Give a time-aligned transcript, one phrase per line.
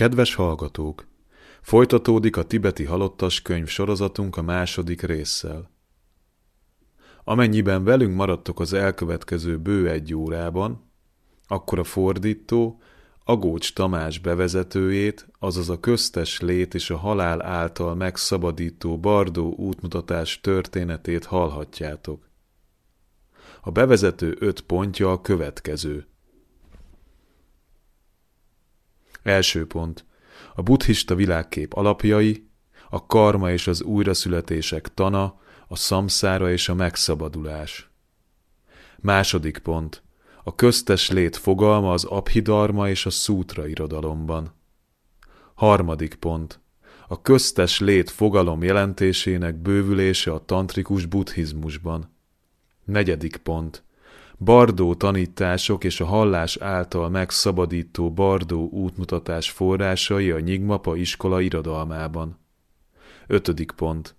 [0.00, 1.06] Kedves hallgatók!
[1.60, 5.70] Folytatódik a tibeti halottas könyv sorozatunk a második résszel.
[7.24, 10.90] Amennyiben velünk maradtok az elkövetkező bő egy órában,
[11.46, 12.80] akkor a fordító
[13.24, 21.24] Agócs Tamás bevezetőjét, azaz a köztes lét és a halál által megszabadító Bardó útmutatás történetét
[21.24, 22.28] hallhatjátok.
[23.60, 26.09] A bevezető öt pontja a következő.
[29.22, 30.04] Első pont.
[30.54, 32.48] A buddhista világkép alapjai,
[32.90, 37.90] a karma és az újraszületések tana, a szamszára és a megszabadulás.
[38.98, 40.02] Második pont.
[40.44, 44.54] A köztes lét fogalma az abhidarma és a szútra irodalomban.
[45.54, 46.60] Harmadik pont.
[47.08, 52.14] A köztes lét fogalom jelentésének bővülése a tantrikus buddhizmusban.
[52.84, 53.84] Negyedik pont.
[54.44, 62.38] Bardó tanítások és a hallás által megszabadító Bardó útmutatás forrásai a Nyigmapa iskola irodalmában.
[63.26, 64.14] Ötödik pont.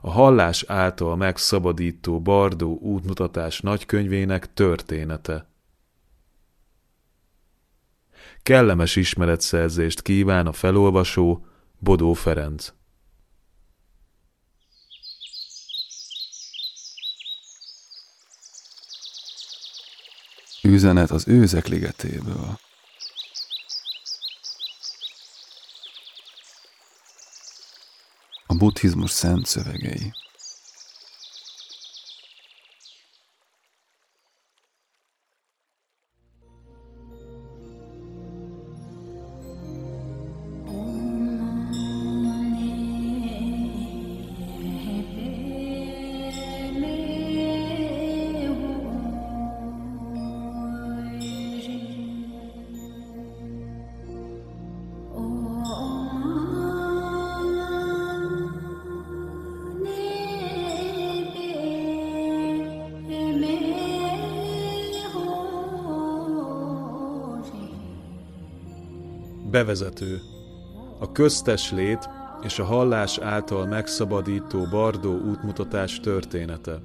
[0.00, 5.48] A hallás által megszabadító Bardó útmutatás nagykönyvének története.
[8.42, 11.46] Kellemes ismeretszerzést kíván a felolvasó
[11.78, 12.72] Bodó Ferenc.
[20.62, 22.58] Üzenet az őzek ligetéből.
[28.46, 30.12] A buddhizmus szent szövegei.
[69.50, 70.20] Bevezető
[70.98, 72.08] A köztes lét
[72.42, 76.80] és a hallás által megszabadító Bardó útmutatás története.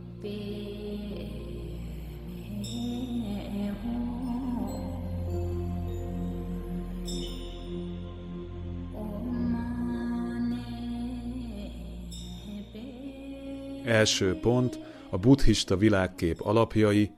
[13.83, 17.11] Első pont a buddhista világkép alapjai,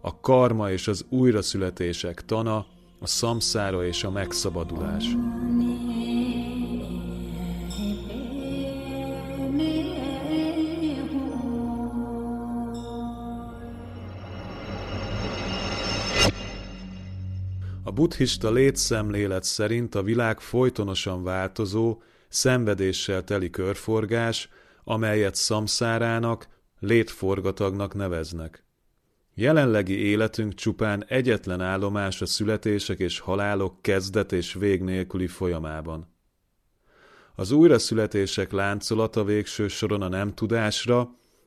[0.00, 2.66] a karma és az újraszületések tana,
[2.98, 5.04] a szamszára és a megszabadulás.
[17.86, 24.48] A buddhista létszemlélet szerint a világ folytonosan változó, szenvedéssel teli körforgás,
[24.84, 28.63] amelyet szamszárának, létforgatagnak neveznek.
[29.36, 36.12] Jelenlegi életünk csupán egyetlen állomás a születések és halálok kezdet és vég nélküli folyamában.
[37.34, 41.00] Az újraszületések láncolata végső soron a nem tudásra,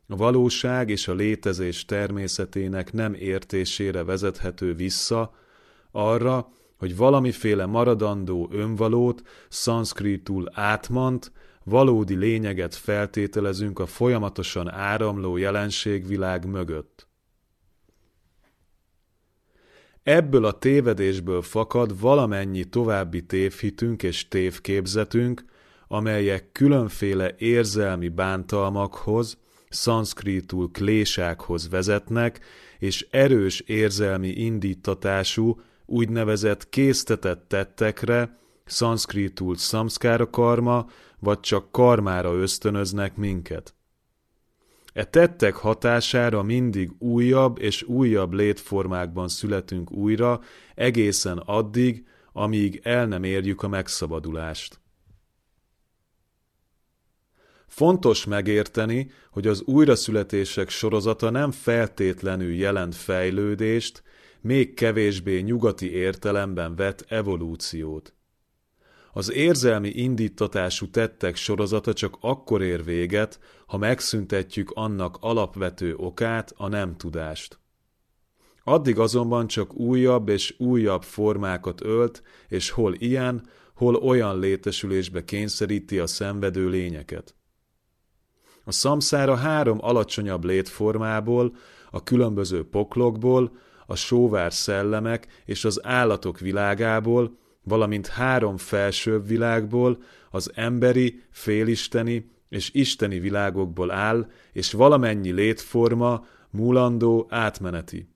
[0.07, 5.35] a valóság és a létezés természetének nem értésére vezethető vissza,
[5.91, 11.31] arra, hogy valamiféle maradandó önvalót, szanszkrítul átmant,
[11.63, 17.06] valódi lényeget feltételezünk a folyamatosan áramló jelenségvilág mögött.
[20.07, 25.45] Ebből a tévedésből fakad valamennyi további tévhitünk és tévképzetünk,
[25.88, 29.38] amelyek különféle érzelmi bántalmakhoz,
[29.69, 32.40] szanszkrítul klésákhoz vezetnek,
[32.79, 40.85] és erős érzelmi indítatású, úgynevezett késztetett tettekre, szanszkrítul szamszkára karma,
[41.19, 43.76] vagy csak karmára ösztönöznek minket.
[44.97, 50.41] E tettek hatására mindig újabb és újabb létformákban születünk újra,
[50.75, 54.79] egészen addig, amíg el nem érjük a megszabadulást.
[57.67, 64.03] Fontos megérteni, hogy az újraszületések sorozata nem feltétlenül jelent fejlődést,
[64.41, 68.16] még kevésbé nyugati értelemben vett evolúciót.
[69.17, 76.67] Az érzelmi indítatású tettek sorozata csak akkor ér véget, ha megszüntetjük annak alapvető okát, a
[76.67, 77.59] nem tudást.
[78.63, 85.99] Addig azonban csak újabb és újabb formákat ölt, és hol ilyen, hol olyan létesülésbe kényszeríti
[85.99, 87.35] a szenvedő lényeket.
[88.63, 91.55] A szamszára három alacsonyabb létformából,
[91.91, 100.51] a különböző poklokból, a sóvár szellemek és az állatok világából, valamint három felsőbb világból, az
[100.55, 108.09] emberi, félisteni és isteni világokból áll, és valamennyi létforma, múlandó, átmeneti.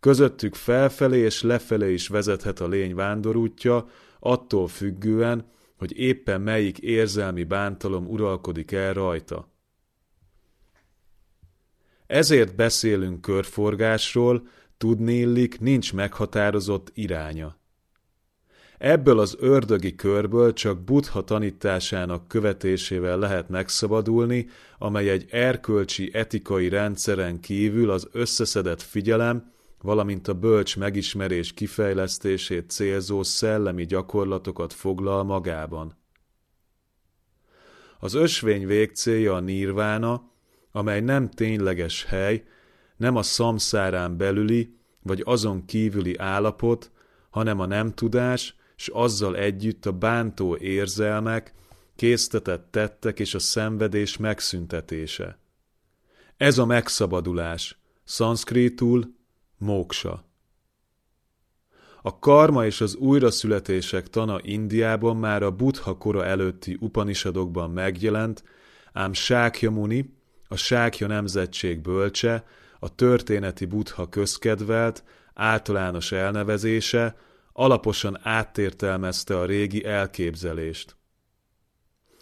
[0.00, 3.88] Közöttük felfelé és lefelé is vezethet a lény vándorútja,
[4.18, 9.50] attól függően, hogy éppen melyik érzelmi bántalom uralkodik el rajta.
[12.06, 14.46] Ezért beszélünk körforgásról,
[14.76, 17.61] tudni illik, nincs meghatározott iránya.
[18.82, 24.48] Ebből az ördögi körből csak Buddha tanításának követésével lehet megszabadulni,
[24.78, 29.52] amely egy erkölcsi etikai rendszeren kívül az összeszedett figyelem,
[29.82, 35.96] valamint a bölcs megismerés kifejlesztését célzó szellemi gyakorlatokat foglal magában.
[37.98, 40.30] Az ösvény végcélja a nirvána,
[40.72, 42.44] amely nem tényleges hely,
[42.96, 46.90] nem a szamszárán belüli vagy azon kívüli állapot,
[47.30, 51.52] hanem a nem tudás, s azzal együtt a bántó érzelmek,
[51.96, 55.38] késztetett tettek és a szenvedés megszüntetése.
[56.36, 59.14] Ez a megszabadulás, szanszkrítul
[59.58, 60.24] móksa.
[62.02, 68.44] A karma és az újraszületések tana Indiában már a buddha kora előtti Upanissadokban megjelent,
[68.92, 69.12] ám
[69.70, 70.14] Muni,
[70.48, 72.44] a Sákya nemzetség bölcse,
[72.78, 75.04] a történeti buddha közkedvelt,
[75.34, 77.16] általános elnevezése,
[77.52, 80.96] alaposan áttértelmezte a régi elképzelést.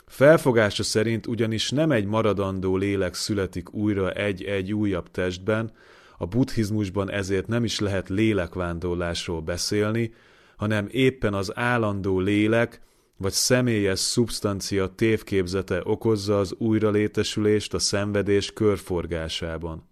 [0.07, 5.73] Felfogása szerint ugyanis nem egy maradandó lélek születik újra egy-egy újabb testben,
[6.19, 10.13] a buddhizmusban ezért nem is lehet lélekvándorlásról beszélni,
[10.57, 12.81] hanem éppen az állandó lélek
[13.17, 19.90] vagy személyes szubstancia tévképzete okozza az újralétesülést a szenvedés körforgásában.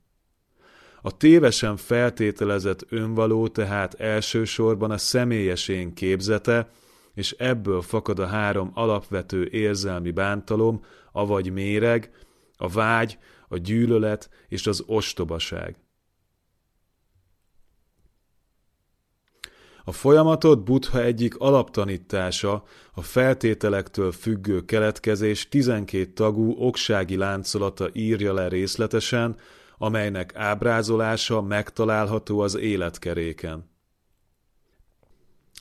[1.02, 6.70] A tévesen feltételezett önvaló tehát elsősorban a személyes én képzete,
[7.14, 12.10] és ebből fakad a három alapvető érzelmi bántalom, avagy méreg,
[12.56, 13.18] a vágy,
[13.48, 15.76] a gyűlölet és az ostobaság.
[19.84, 22.64] A folyamatot Buddha egyik alaptanítása,
[22.94, 29.36] a feltételektől függő keletkezés 12 tagú oksági láncolata írja le részletesen,
[29.78, 33.70] amelynek ábrázolása megtalálható az életkeréken.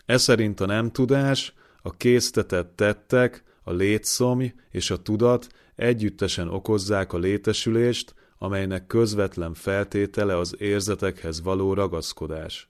[0.06, 7.14] Ez szerint a nem tudás, a késztetett tettek, a létszomj és a tudat együttesen okozzák
[7.14, 12.70] a létesülést, amelynek közvetlen feltétele az érzetekhez való ragaszkodás.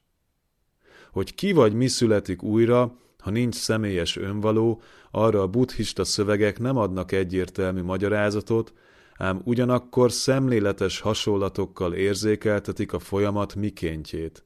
[1.11, 6.77] Hogy ki vagy mi születik újra, ha nincs személyes önvaló, arra a buddhista szövegek nem
[6.77, 8.73] adnak egyértelmű magyarázatot,
[9.17, 14.45] ám ugyanakkor szemléletes hasonlatokkal érzékeltetik a folyamat mikéntjét.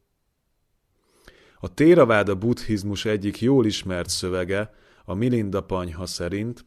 [1.60, 4.74] A Téraváda buddhizmus egyik jól ismert szövege,
[5.06, 6.66] a Milinda Panyha szerint,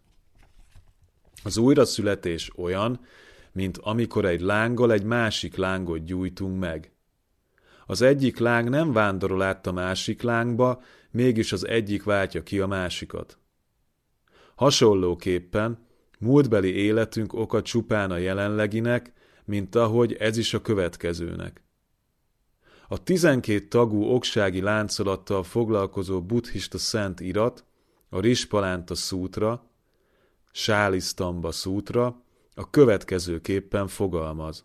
[1.44, 3.00] az újraszületés olyan,
[3.52, 6.92] mint amikor egy lánggal egy másik lángot gyújtunk meg.
[7.86, 12.66] Az egyik láng nem vándorol át a másik lángba, mégis az egyik váltja ki a
[12.66, 13.38] másikat.
[14.54, 15.86] Hasonlóképpen
[16.18, 19.12] múltbeli életünk oka csupán a jelenleginek,
[19.44, 21.62] mint ahogy ez is a következőnek.
[22.88, 27.64] A tizenkét tagú oksági láncolattal foglalkozó buddhista szent irat,
[28.08, 29.68] a Rispalánta szútra,
[30.52, 32.22] Sálisztamba szútra
[32.54, 34.64] a következőképpen fogalmaz.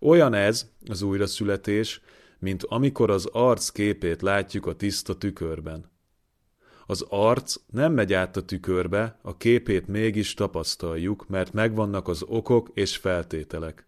[0.00, 2.00] Olyan ez, az újraszületés,
[2.38, 5.91] mint amikor az arc képét látjuk a tiszta tükörben.
[6.86, 12.70] Az arc nem megy át a tükörbe, a képét mégis tapasztaljuk, mert megvannak az okok
[12.74, 13.86] és feltételek.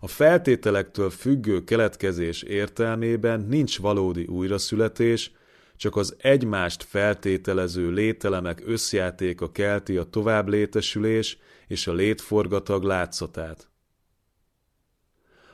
[0.00, 5.32] A feltételektől függő keletkezés értelmében nincs valódi újraszületés,
[5.76, 13.68] csak az egymást feltételező lételemek összjátéka kelti a tovább létesülés és a létforgatag látszatát.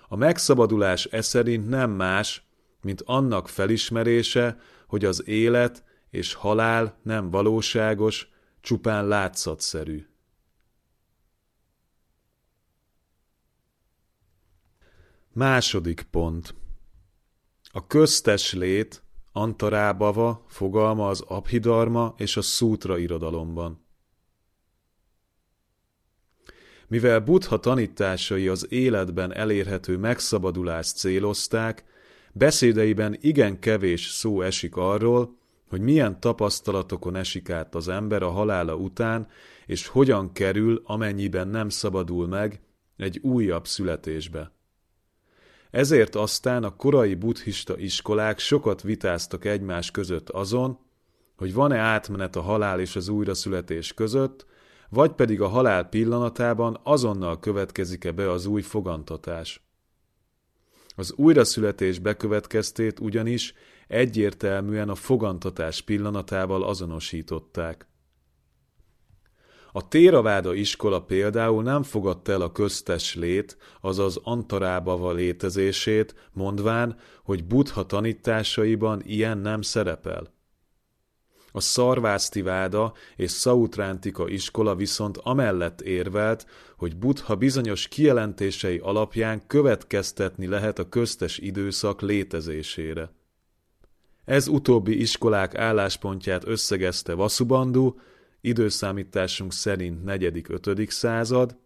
[0.09, 2.44] A megszabadulás e szerint nem más,
[2.85, 8.29] mint annak felismerése, hogy az élet és halál nem valóságos,
[8.61, 10.07] csupán látszatszerű.
[15.33, 16.55] Második pont.
[17.73, 23.85] A köztes lét, Antarábava fogalma az Abhidarma és a Szútra irodalomban.
[26.89, 31.85] Mivel Buddha tanításai az életben elérhető megszabadulást célozták,
[32.37, 35.37] beszédeiben igen kevés szó esik arról,
[35.69, 39.29] hogy milyen tapasztalatokon esik át az ember a halála után,
[39.67, 42.61] és hogyan kerül, amennyiben nem szabadul meg,
[42.97, 44.53] egy újabb születésbe.
[45.71, 50.79] Ezért aztán a korai buddhista iskolák sokat vitáztak egymás között azon,
[51.37, 54.47] hogy van-e átmenet a halál és az újraszületés között,
[54.89, 59.65] vagy pedig a halál pillanatában azonnal következik-e be az új fogantatás.
[60.95, 63.55] Az újraszületés bekövetkeztét ugyanis
[63.89, 67.87] egyértelműen a fogantatás pillanatával azonosították.
[69.73, 77.45] A Téraváda iskola például nem fogadta el a köztes lét, azaz antarábava létezését, mondván, hogy
[77.45, 80.34] buddha tanításaiban ilyen nem szerepel.
[81.57, 86.47] A Szarvásztiváda és Szautrántika iskola viszont amellett érvelt,
[86.77, 93.11] hogy Buddha bizonyos kijelentései alapján következtetni lehet a köztes időszak létezésére.
[94.25, 97.95] Ez utóbbi iskolák álláspontját összegezte Vasubandu,
[98.41, 100.91] időszámításunk szerint 4.-5.
[100.91, 101.57] század,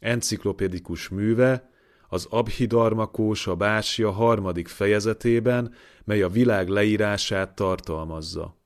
[0.00, 1.70] enciklopédikus műve,
[2.08, 8.57] az Abhidarma Kósa Básja harmadik fejezetében, mely a világ leírását tartalmazza.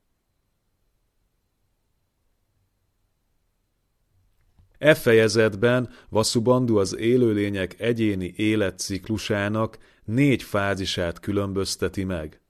[4.82, 12.40] E fejezetben Vasubandu az élőlények egyéni életciklusának négy fázisát különbözteti meg.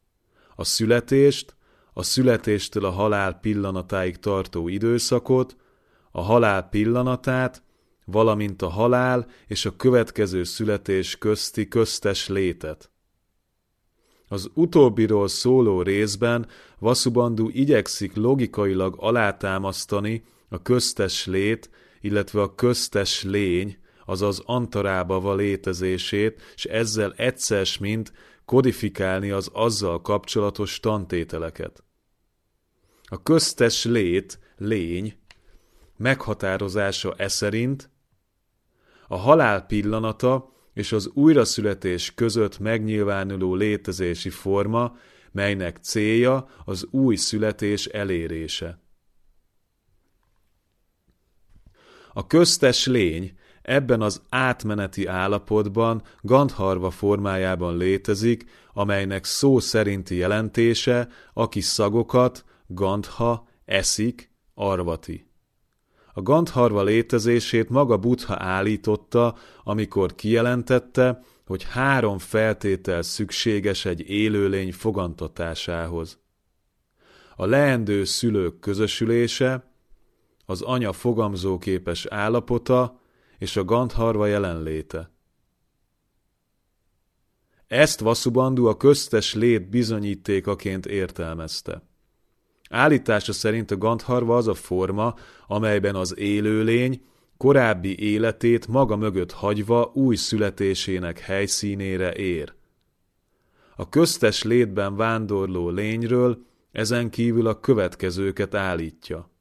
[0.56, 1.56] A születést,
[1.92, 5.56] a születéstől a halál pillanatáig tartó időszakot,
[6.10, 7.62] a halál pillanatát,
[8.04, 12.90] valamint a halál és a következő születés közti köztes létet.
[14.28, 16.46] Az utóbbiról szóló részben
[16.78, 21.70] Vasubandu igyekszik logikailag alátámasztani a köztes lét
[22.02, 28.12] illetve a köztes lény, azaz antarábava létezését, és ezzel egyszer mint
[28.44, 31.84] kodifikálni az azzal kapcsolatos tantételeket.
[33.02, 35.16] A köztes lét, lény,
[35.96, 37.90] meghatározása e szerint
[39.08, 44.96] a halál pillanata és az újraszületés között megnyilvánuló létezési forma,
[45.32, 48.81] melynek célja az új születés elérése.
[52.12, 61.60] A köztes lény ebben az átmeneti állapotban Gandharva formájában létezik, amelynek szó szerinti jelentése, aki
[61.60, 65.30] szagokat, Gandha, eszik, arvati.
[66.14, 76.20] A Gandharva létezését maga Buddha állította, amikor kijelentette, hogy három feltétel szükséges egy élőlény fogantatásához.
[77.36, 79.71] A leendő szülők közösülése,
[80.52, 83.00] az anya fogamzóképes állapota
[83.38, 85.10] és a Gandharva jelenléte.
[87.66, 91.82] Ezt Vasubandu a köztes lét bizonyítékaként értelmezte.
[92.70, 95.14] Állítása szerint a Gandharva az a forma,
[95.46, 97.04] amelyben az élőlény
[97.36, 102.52] korábbi életét maga mögött hagyva új születésének helyszínére ér.
[103.76, 109.31] A köztes létben vándorló lényről ezen kívül a következőket állítja.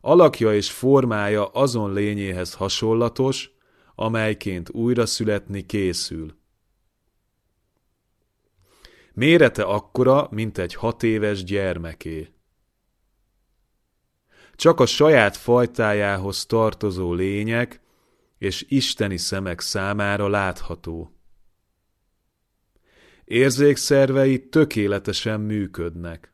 [0.00, 3.50] Alakja és formája azon lényéhez hasonlatos,
[3.94, 6.36] amelyként újra születni készül.
[9.12, 12.32] Mérete akkora, mint egy hat éves gyermeké.
[14.54, 17.80] Csak a saját fajtájához tartozó lények
[18.38, 21.12] és isteni szemek számára látható.
[23.24, 26.32] Érzékszervei tökéletesen működnek,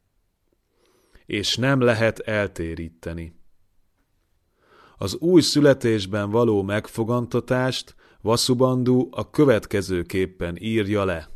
[1.27, 3.44] és nem lehet eltéríteni.
[4.97, 11.29] Az új születésben való megfogantatást Vasubandu a következőképpen írja le.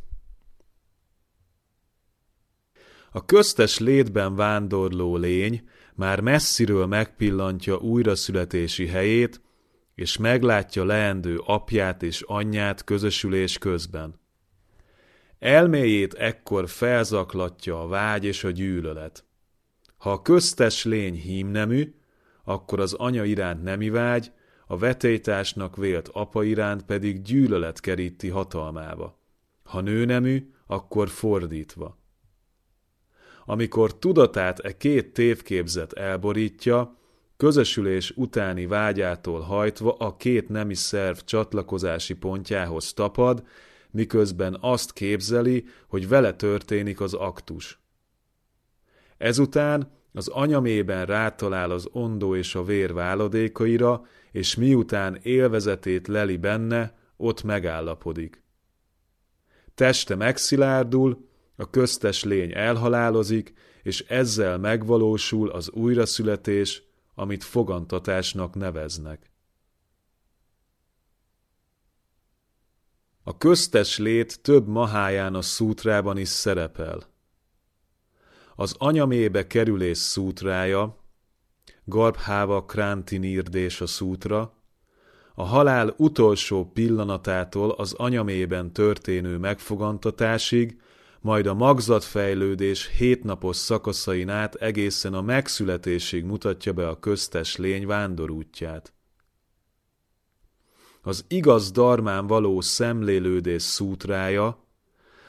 [3.11, 9.41] A köztes létben vándorló lény már messziről megpillantja újraszületési helyét,
[9.95, 14.21] és meglátja leendő apját és anyját közösülés közben.
[15.39, 19.25] Elméjét ekkor felzaklatja a vágy és a gyűlölet.
[19.97, 21.95] Ha a köztes lény hímnemű,
[22.49, 24.33] akkor az anya iránt nemi vágy,
[24.67, 29.19] a vetélytársnak vélt apa iránt pedig gyűlölet keríti hatalmába.
[29.63, 31.99] Ha nőnemű, akkor fordítva.
[33.45, 36.99] Amikor tudatát e két tévképzet elborítja,
[37.37, 43.47] közösülés utáni vágyától hajtva a két nemi szerv csatlakozási pontjához tapad,
[43.91, 47.81] miközben azt képzeli, hogy vele történik az aktus.
[49.19, 56.99] Ezután az anyamében rátalál az ondó és a vér váladékaira, és miután élvezetét leli benne,
[57.17, 58.43] ott megállapodik.
[59.75, 66.83] Teste megszilárdul, a köztes lény elhalálozik, és ezzel megvalósul az újraszületés,
[67.15, 69.31] amit fogantatásnak neveznek.
[73.23, 77.18] A köztes lét több maháján a szútrában is szerepel.
[78.61, 80.97] Az anyamébe kerülés szútrája,
[81.85, 84.53] Garbháva Kránti Nirdés a szútra,
[85.35, 90.81] a halál utolsó pillanatától az anyamében történő megfogantatásig,
[91.21, 98.93] majd a magzatfejlődés hétnapos szakaszain át egészen a megszületésig mutatja be a köztes lény vándorútját.
[101.03, 104.67] Az igaz darmán való szemlélődés szútrája,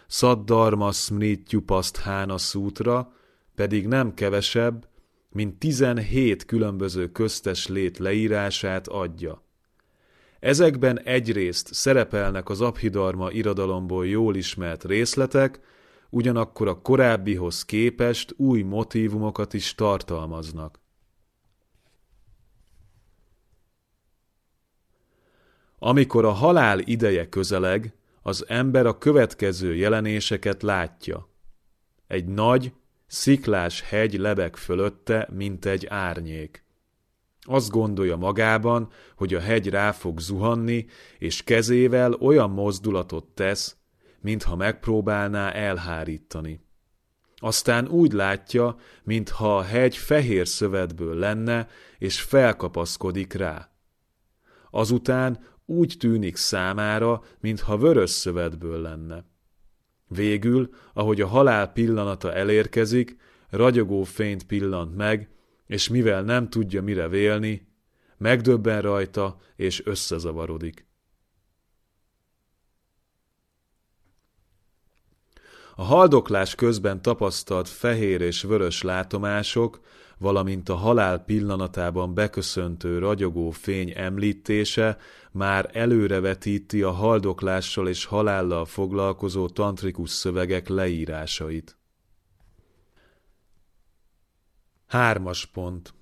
[0.08, 3.18] Szaddarma Smrityupaszthána szútra
[3.60, 4.88] pedig nem kevesebb,
[5.30, 9.44] mint 17 különböző köztes lét leírását adja.
[10.40, 15.60] Ezekben egyrészt szerepelnek az Abhidarma irodalomból jól ismert részletek,
[16.10, 20.80] ugyanakkor a korábbihoz képest új motívumokat is tartalmaznak.
[25.80, 31.30] Amikor a halál ideje közeleg, az ember a következő jelenéseket látja.
[32.08, 32.74] Egy nagy,
[33.10, 36.64] sziklás hegy lebeg fölötte, mint egy árnyék.
[37.42, 40.86] Azt gondolja magában, hogy a hegy rá fog zuhanni,
[41.18, 43.78] és kezével olyan mozdulatot tesz,
[44.22, 46.60] mintha megpróbálná elhárítani.
[47.36, 53.72] Aztán úgy látja, mintha a hegy fehér szövetből lenne, és felkapaszkodik rá.
[54.72, 59.26] Azután úgy tűnik számára, mintha vörös szövetből lenne.
[60.10, 63.18] Végül, ahogy a halál pillanata elérkezik,
[63.50, 65.30] ragyogó fényt pillant meg,
[65.68, 67.68] és mivel nem tudja mire vélni,
[68.18, 70.88] megdöbben rajta és összezavarodik.
[75.76, 79.80] A haldoklás közben tapasztalt fehér és vörös látomások,
[80.20, 84.98] valamint a halál pillanatában beköszöntő ragyogó fény említése
[85.32, 91.78] már előrevetíti a haldoklással és halállal foglalkozó tantrikus szövegek leírásait.
[94.88, 95.94] Hármas pont.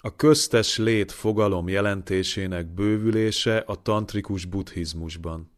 [0.00, 5.50] A köztes lét fogalom jelentésének bővülése a tantrikus buddhizmusban.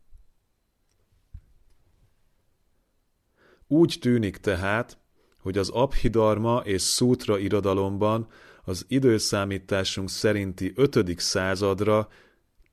[3.67, 5.02] Úgy tűnik tehát,
[5.43, 8.29] hogy az Abhidarma és Sutra irodalomban
[8.65, 11.21] az időszámításunk szerinti 5.
[11.21, 12.09] századra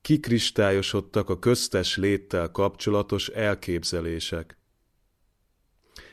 [0.01, 4.57] kikristályosodtak a köztes léttel kapcsolatos elképzelések.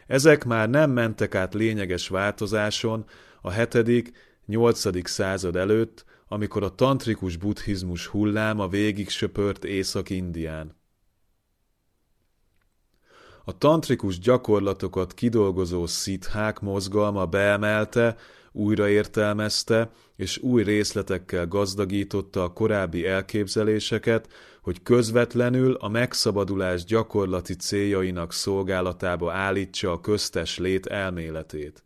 [0.06, 3.04] Ezek már nem mentek át lényeges változáson
[3.40, 4.12] a 7.
[4.46, 5.08] 8.
[5.08, 10.75] század előtt, amikor a tantrikus buddhizmus hulláma végig söpört Észak-Indián.
[13.48, 18.16] A tantrikus gyakorlatokat kidolgozó szithák mozgalma beemelte,
[18.52, 24.28] újraértelmezte és új részletekkel gazdagította a korábbi elképzeléseket,
[24.62, 31.84] hogy közvetlenül a megszabadulás gyakorlati céljainak szolgálatába állítsa a köztes lét elméletét.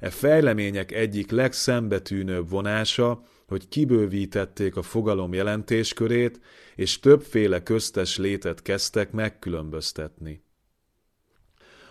[0.00, 6.40] E fejlemények egyik legszembetűnőbb vonása, hogy kibővítették a fogalom jelentéskörét,
[6.74, 10.46] és többféle köztes létet kezdtek megkülönböztetni.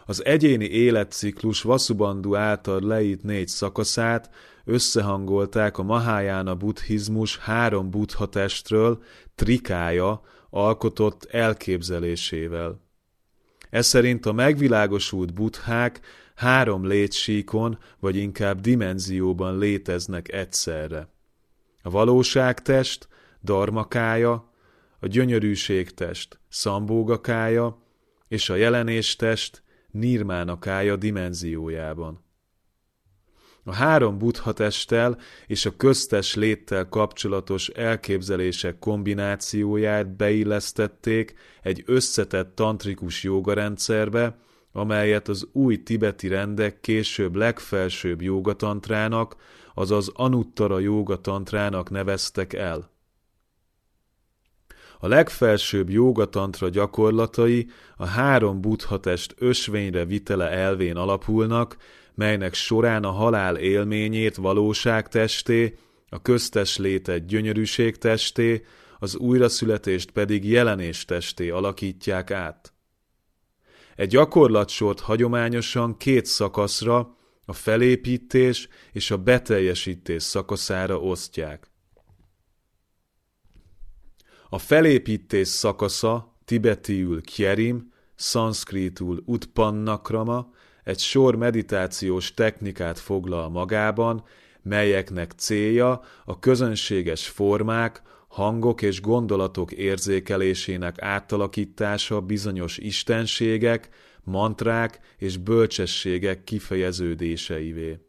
[0.10, 4.30] Az egyéni életciklus Vasubandhu által leírt négy szakaszát
[4.66, 9.04] összehangolták a Mahájána buddhizmus három buddha testről,
[9.36, 12.82] trikája alkotott elképzelésével.
[13.70, 16.00] Ez szerint a megvilágosult buddhák
[16.36, 21.10] három létsíkon, vagy inkább dimenzióban léteznek egyszerre.
[21.82, 23.08] A valóságtest,
[23.44, 24.52] darmakája,
[25.00, 27.82] a gyönyörűségtest, szambógakája,
[28.28, 29.66] és a jelenéstest,
[29.98, 32.26] nirmánakája dimenziójában.
[33.64, 43.24] A három buddha testtel és a köztes léttel kapcsolatos elképzelések kombinációját beillesztették egy összetett tantrikus
[43.24, 44.38] jogarendszerbe,
[44.72, 49.36] amelyet az új tibeti rendek később legfelsőbb jogatantrának,
[49.74, 52.97] azaz Anuttara jogatantrának neveztek el.
[55.00, 61.78] A legfelsőbb jogatantra gyakorlatai a három buddhatest ösvényre vitele elvén alapulnak,
[62.16, 65.78] melynek során a halál élményét valóságtesté,
[66.10, 68.64] a köztes létet gyönyörűségtesté,
[69.00, 72.74] az újraszületést pedig jelenéstesté alakítják át.
[73.96, 81.72] Egy gyakorlatsort hagyományosan két szakaszra, a felépítés és a beteljesítés szakaszára osztják.
[84.50, 90.52] A felépítés szakasza tibetiül kjerim, szanszkrítul utpannakrama,
[90.84, 94.24] egy sor meditációs technikát foglal magában,
[94.62, 103.90] melyeknek célja a közönséges formák, hangok és gondolatok érzékelésének átalakítása bizonyos istenségek,
[104.24, 108.07] mantrák és bölcsességek kifejeződéseivé.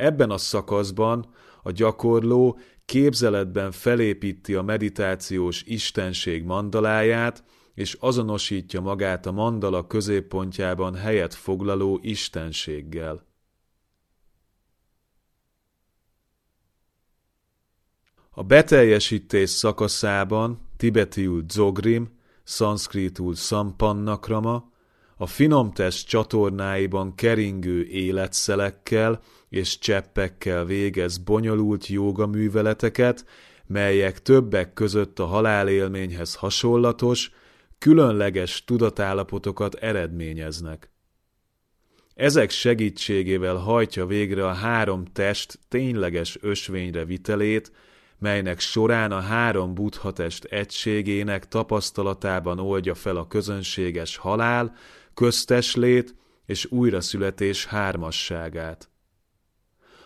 [0.00, 9.32] Ebben a szakaszban a gyakorló képzeletben felépíti a meditációs istenség mandaláját, és azonosítja magát a
[9.32, 13.26] mandala középpontjában helyet foglaló istenséggel.
[18.30, 24.69] A beteljesítés szakaszában tibetiül zogrim, szanszkritul sampannakrama,
[25.20, 33.24] a finomtest csatornáiban keringő életszelekkel és cseppekkel végez bonyolult jóga műveleteket,
[33.66, 37.30] melyek többek között a halálélményhez hasonlatos,
[37.78, 40.90] különleges tudatállapotokat eredményeznek.
[42.14, 47.72] Ezek segítségével hajtja végre a három test tényleges ösvényre vitelét,
[48.18, 54.74] melynek során a három buddhatest egységének tapasztalatában oldja fel a közönséges halál,
[55.14, 56.14] közteslét
[56.46, 58.90] és újraszületés hármasságát.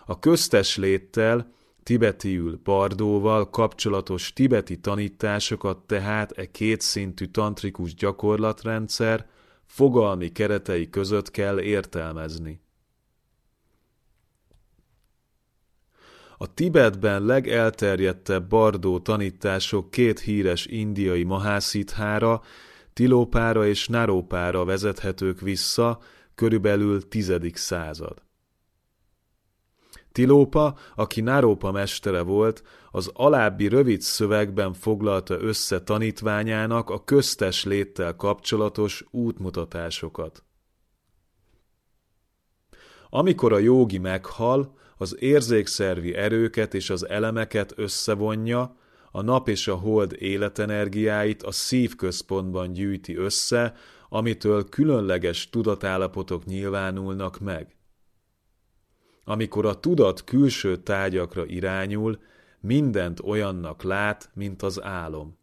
[0.06, 9.28] A köztesléttel, tibetiül bardóval kapcsolatos tibeti tanításokat tehát e kétszintű tantrikus gyakorlatrendszer
[9.66, 12.62] fogalmi keretei között kell értelmezni.
[16.38, 22.42] A Tibetben legelterjedtebb bardó tanítások két híres indiai mahászíthára,
[22.94, 25.98] Tilópára és Narópára vezethetők vissza,
[26.34, 28.22] körülbelül tizedik század.
[30.12, 38.16] Tilópa, aki Narópa mestere volt, az alábbi rövid szövegben foglalta össze tanítványának a köztes léttel
[38.16, 40.44] kapcsolatos útmutatásokat.
[43.10, 48.76] Amikor a jógi meghal, az érzékszervi erőket és az elemeket összevonja,
[49.16, 53.74] a nap és a hold életenergiáit a szívközpontban gyűjti össze,
[54.08, 57.76] amitől különleges tudatállapotok nyilvánulnak meg.
[59.24, 62.20] Amikor a tudat külső tárgyakra irányul,
[62.60, 65.38] mindent olyannak lát, mint az álom.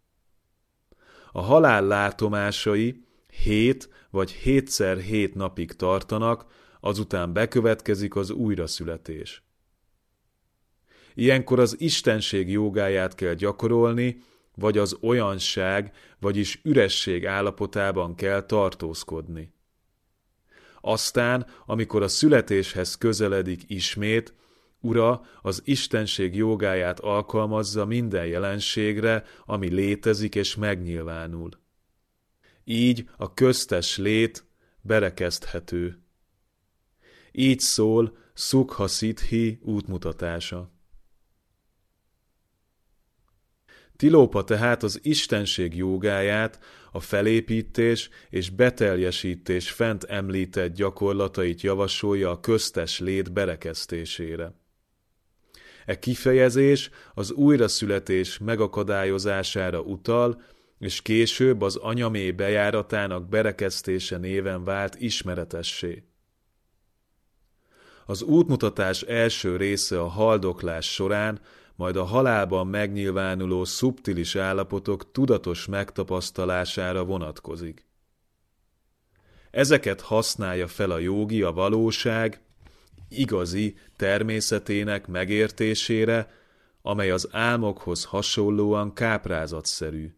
[1.32, 3.06] A halál látomásai
[3.44, 6.46] hét vagy hétszer hét napig tartanak,
[6.80, 9.44] azután bekövetkezik az újraszületés.
[11.13, 14.24] Ilyenkor az istenség jogáját kell gyakorolni,
[14.56, 19.54] vagy az olyanság, vagyis üresség állapotában kell tartózkodni.
[20.82, 24.34] Aztán, amikor a születéshez közeledik ismét,
[24.84, 31.50] Ura az istenség jogáját alkalmazza minden jelenségre, ami létezik és megnyilvánul.
[32.63, 34.45] Így a köztes lét
[34.82, 36.00] berekezthető.
[37.32, 40.71] Így szól Sukha Siddhi útmutatása.
[44.02, 46.60] Tilópa tehát az istenség jogáját,
[46.92, 54.54] a felépítés és beteljesítés fent említett gyakorlatait javasolja a köztes lét berekeztésére.
[55.86, 60.42] E kifejezés az újraszületés megakadályozására utal,
[60.80, 66.04] és később az anyamé bejáratának berekeztése néven vált ismeretessé.
[68.06, 71.40] Az útmutatás első része a haldoklás során
[71.82, 77.86] majd a halálban megnyilvánuló szubtilis állapotok tudatos megtapasztalására vonatkozik.
[79.52, 82.41] Ezeket használja fel a jógi a valóság
[83.10, 86.32] igazi természetének megértésére,
[86.82, 90.15] amely az álmokhoz hasonlóan káprázatszerű.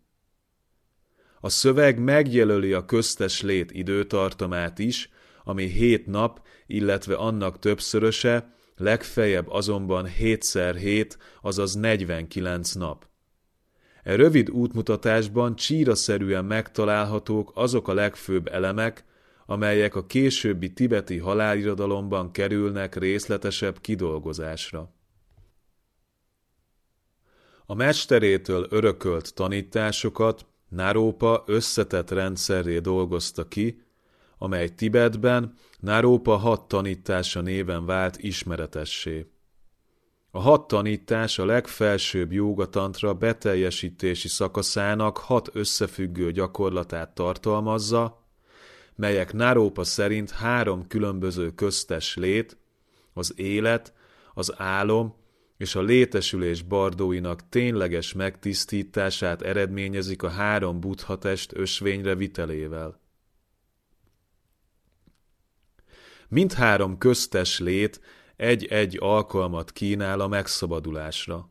[1.40, 5.10] A szöveg megjelöli a köztes lét időtartamát is,
[5.44, 13.08] ami hét nap, illetve annak többszöröse, legfeljebb azonban 7x7, azaz 49 nap.
[14.04, 19.06] E rövid útmutatásban csíraszerűen megtalálhatók azok a legfőbb elemek,
[19.46, 24.94] amelyek a későbbi tibeti halálirodalomban kerülnek részletesebb kidolgozásra.
[27.66, 33.83] A mesterétől örökölt tanításokat Nárópa összetett rendszerré dolgozta ki,
[34.44, 39.28] amely Tibetben Nárópa hat tanítása néven vált ismeretessé.
[40.32, 48.28] A hat tanítás a legfelsőbb jogatantra beteljesítési szakaszának hat összefüggő gyakorlatát tartalmazza,
[48.96, 52.58] melyek Nárópa szerint három különböző köztes lét,
[53.14, 53.94] az élet,
[54.34, 55.16] az álom
[55.58, 63.02] és a létesülés bardóinak tényleges megtisztítását eredményezik a három buddhatest ösvényre vitelével.
[66.34, 68.02] Mindhárom köztes lét
[68.36, 71.50] egy-egy alkalmat kínál a megszabadulásra.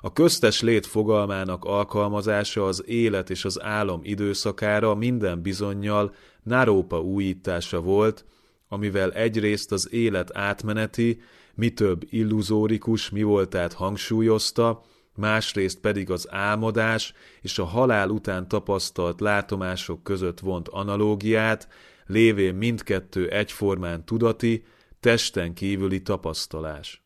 [0.00, 7.80] A köztes lét fogalmának alkalmazása az élet és az álom időszakára minden bizonyal Nárópa újítása
[7.80, 8.24] volt,
[8.68, 11.20] amivel egyrészt az élet átmeneti,
[11.54, 14.82] mi több illuzórikus mi voltát hangsúlyozta,
[15.14, 21.68] másrészt pedig az álmodás és a halál után tapasztalt látomások között vont analógiát,
[22.06, 24.64] lévén mindkettő egyformán tudati,
[25.00, 27.04] testen kívüli tapasztalás.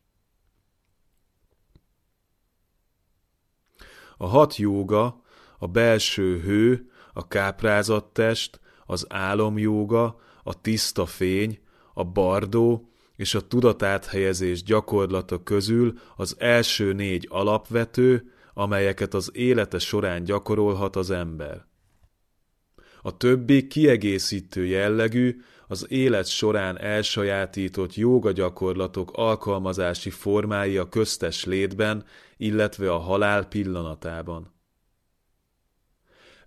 [4.17, 5.23] A hat jóga,
[5.59, 11.61] a belső hő, a káprázattest, az álomjóga, a tiszta fény,
[11.95, 20.25] a bardó és a tudatáthelyezés gyakorlata közül az első négy alapvető, amelyeket az élete során
[20.25, 21.69] gyakorolhat az ember.
[23.03, 32.05] A többi kiegészítő jellegű, az élet során elsajátított jóga gyakorlatok alkalmazási formái a köztes létben,
[32.37, 34.55] illetve a halál pillanatában.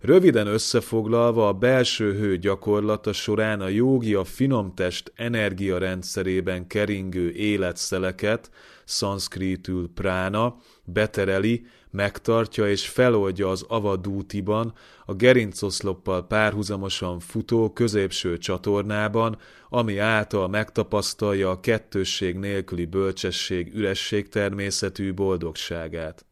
[0.00, 8.50] Röviden összefoglalva a belső hő gyakorlata során a jógi a finomtest energiarendszerében keringő életszeleket,
[8.84, 14.72] szanszkritül prána, betereli, megtartja és feloldja az avadútiban,
[15.06, 25.14] a gerincoszloppal párhuzamosan futó középső csatornában, ami által megtapasztalja a kettősség nélküli bölcsesség üresség természetű
[25.14, 26.26] boldogságát.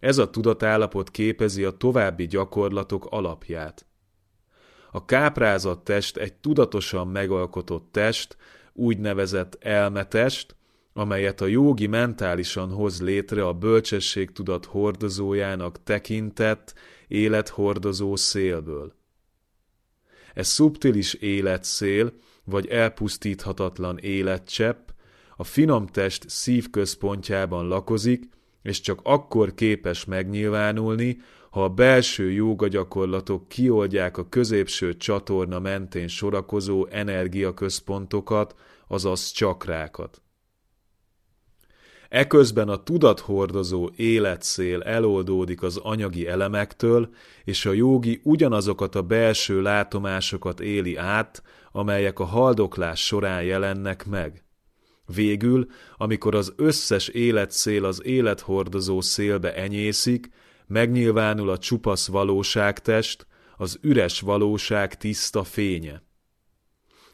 [0.00, 3.86] Ez a tudatállapot képezi a további gyakorlatok alapját.
[4.90, 8.36] A káprázott test egy tudatosan megalkotott test,
[8.72, 10.56] úgynevezett elmetest,
[10.92, 16.74] amelyet a jógi mentálisan hoz létre a bölcsesség tudat hordozójának tekintett,
[17.08, 18.94] élethordozó szélből.
[20.34, 22.12] Ez szubtilis életszél,
[22.44, 24.88] vagy elpusztíthatatlan életcsepp,
[25.36, 28.28] a finom test szívközpontjában lakozik,
[28.62, 36.08] és csak akkor képes megnyilvánulni, ha a belső jóga gyakorlatok kioldják a középső csatorna mentén
[36.08, 38.54] sorakozó energiaközpontokat,
[38.86, 40.22] azaz csakrákat.
[42.10, 47.08] Eközben a tudathordozó életszél eloldódik az anyagi elemektől,
[47.44, 51.42] és a jógi ugyanazokat a belső látomásokat éli át,
[51.72, 54.44] amelyek a haldoklás során jelennek meg.
[55.14, 60.30] Végül, amikor az összes életszél az élethordozó szélbe enyészik,
[60.66, 66.02] megnyilvánul a csupasz valóságtest, az üres valóság tiszta fénye.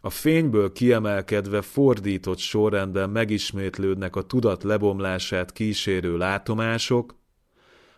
[0.07, 7.15] A fényből kiemelkedve fordított sorrendben megismétlődnek a tudat lebomlását kísérő látomások,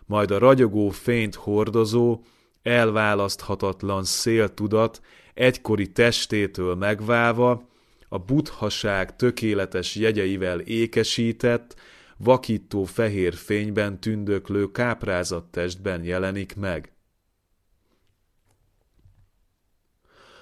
[0.05, 2.19] majd a ragyogó fényt hordozó,
[2.61, 5.01] elválaszthatatlan széltudat
[5.33, 7.69] egykori testétől megválva,
[8.07, 11.75] a buthaság tökéletes jegyeivel ékesített,
[12.17, 16.91] vakító fehér fényben tündöklő káprázattestben jelenik meg.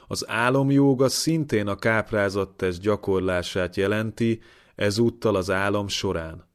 [0.07, 4.41] Az álomjóga szintén a káprázattest gyakorlását jelenti,
[4.75, 6.49] ezúttal az álom során.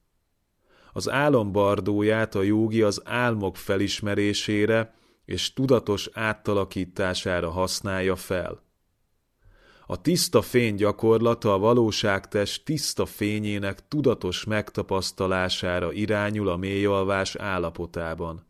[0.93, 4.93] Az álom bardóját a jógi az álmok felismerésére
[5.25, 8.61] és tudatos áttalakítására használja fel.
[9.85, 18.45] A tiszta fény gyakorlata a valóságtest tiszta fényének tudatos megtapasztalására irányul a mélyalvás állapotában.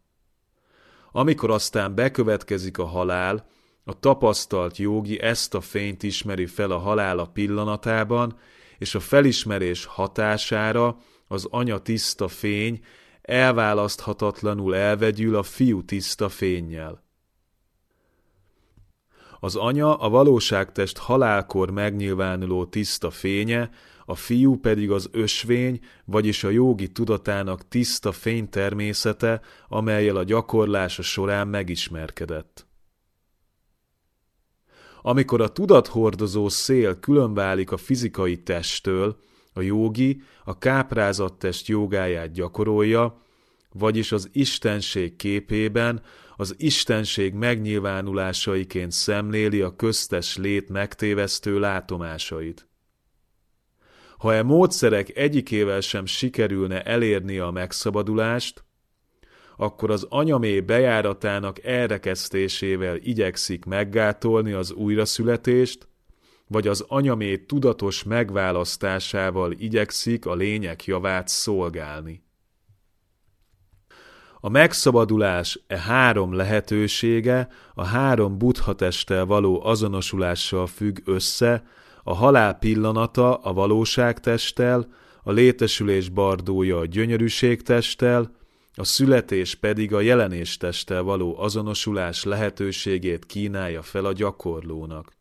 [1.12, 3.46] Amikor aztán bekövetkezik a halál,
[3.84, 8.38] a tapasztalt jogi ezt a fényt ismeri fel a halála pillanatában,
[8.78, 12.80] és a felismerés hatására az anya tiszta fény
[13.22, 17.04] elválaszthatatlanul elvegyül a fiú tiszta fényjel.
[19.40, 23.70] Az anya a valóságtest halálkor megnyilvánuló tiszta fénye,
[24.06, 31.48] a fiú pedig az ösvény, vagyis a jogi tudatának tiszta fénytermészete, amelyel a gyakorlása során
[31.48, 32.68] megismerkedett.
[35.06, 39.18] Amikor a tudathordozó szél különválik a fizikai testtől,
[39.54, 43.22] a jogi a káprázattest jogáját gyakorolja,
[43.72, 46.02] vagyis az istenség képében,
[46.36, 52.68] az istenség megnyilvánulásaiként szemléli a köztes lét megtévesztő látomásait.
[54.18, 58.64] Ha e módszerek egyikével sem sikerülne elérni a megszabadulást,
[59.64, 65.88] akkor az anyamé bejáratának elrekesztésével igyekszik meggátolni az újraszületést,
[66.48, 72.24] vagy az anyamé tudatos megválasztásával igyekszik a lények javát szolgálni.
[74.40, 78.76] A megszabadulás e három lehetősége a három buddha
[79.26, 81.64] való azonosulással függ össze,
[82.04, 84.88] a halál pillanata a valóságtesttel,
[85.24, 88.42] a létesülés bardója a gyönyörűségtesttel,
[88.76, 95.14] a születés pedig a jelenéstesttel való azonosulás lehetőségét kínálja fel a gyakorlónak.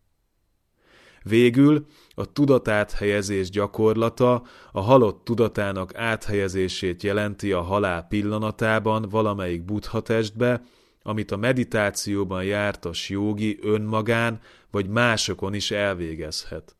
[1.22, 10.62] Végül a tudatáthelyezés gyakorlata a halott tudatának áthelyezését jelenti a halál pillanatában valamelyik buddha testbe,
[11.02, 16.76] amit a meditációban jártas jogi önmagán vagy másokon is elvégezhet.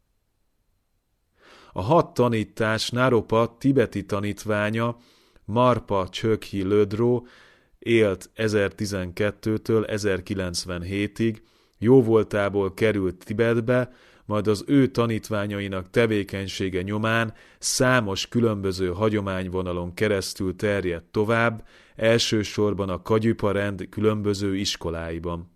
[1.73, 4.97] A hat tanítás Naropa tibeti tanítványa
[5.45, 7.27] Marpa Csökhi Lödró
[7.79, 11.37] élt 1012-től 1097-ig,
[11.79, 13.93] jóvoltából került Tibetbe,
[14.25, 23.53] majd az ő tanítványainak tevékenysége nyomán számos különböző hagyományvonalon keresztül terjedt tovább, elsősorban a Kagyupa
[23.53, 25.51] rend különböző iskoláiban.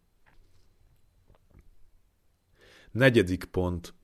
[2.90, 3.95] Negyedik pont.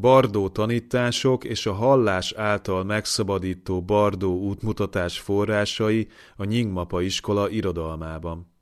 [0.00, 8.52] Bardó tanítások és a hallás által megszabadító Bardó útmutatás forrásai a Nyingmapa iskola irodalmában.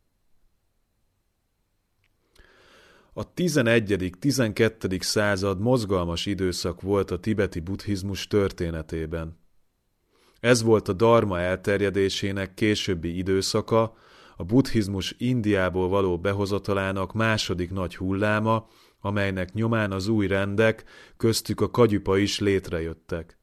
[3.12, 5.03] A 11.-12.
[5.03, 9.38] század mozgalmas időszak volt a tibeti buddhizmus történetében.
[10.40, 13.96] Ez volt a dharma elterjedésének későbbi időszaka,
[14.37, 18.68] a buddhizmus Indiából való behozatalának második nagy hulláma,
[19.07, 20.85] amelynek nyomán az új rendek,
[21.16, 23.38] köztük a kagyupa is létrejöttek.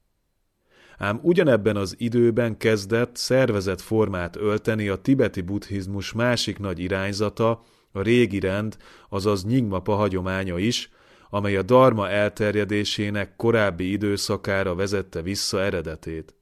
[0.97, 8.01] Ám ugyanebben az időben kezdett szervezett formát ölteni a tibeti buddhizmus másik nagy irányzata, a
[8.01, 8.77] régi rend,
[9.09, 10.91] azaz Nyingmapa hagyománya is,
[11.29, 16.35] amely a darma elterjedésének korábbi időszakára vezette vissza eredetét.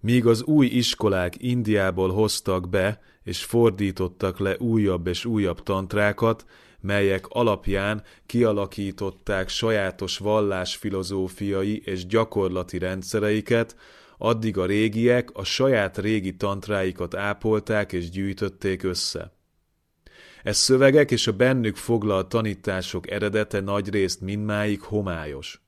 [0.00, 6.44] Míg az új iskolák Indiából hoztak be és fordítottak le újabb és újabb tantrákat,
[6.80, 13.76] melyek alapján kialakították sajátos vallásfilozófiai és gyakorlati rendszereiket,
[14.18, 19.32] addig a régiek a saját régi tantráikat ápolták és gyűjtötték össze.
[20.42, 25.60] Ez szövegek és a bennük foglalt tanítások eredete nagyrészt mindmáig homályos.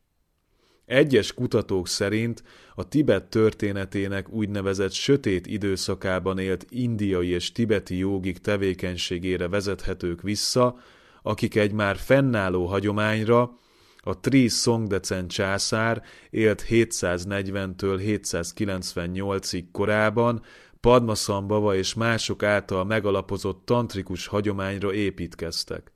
[0.86, 2.42] Egyes kutatók szerint
[2.74, 10.76] a Tibet történetének úgynevezett sötét időszakában élt indiai és tibeti jogik tevékenységére vezethetők vissza,
[11.22, 13.56] akik egy már fennálló hagyományra,
[14.04, 20.42] a Tri Songdecen császár élt 740-től 798-ig korában
[20.80, 25.92] Padmasambhava és mások által megalapozott tantrikus hagyományra építkeztek.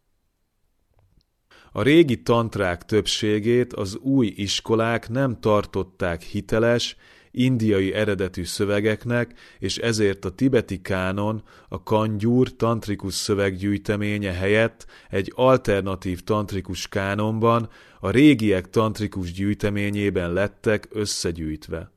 [1.73, 6.97] A régi tantrák többségét az új iskolák nem tartották hiteles,
[7.37, 16.21] indiai eredetű szövegeknek, és ezért a tibeti kánon, a kangyúr tantrikus szöveggyűjteménye helyett egy alternatív
[16.21, 17.69] tantrikus kánonban,
[18.01, 21.95] a régiek tantrikus gyűjteményében lettek összegyűjtve.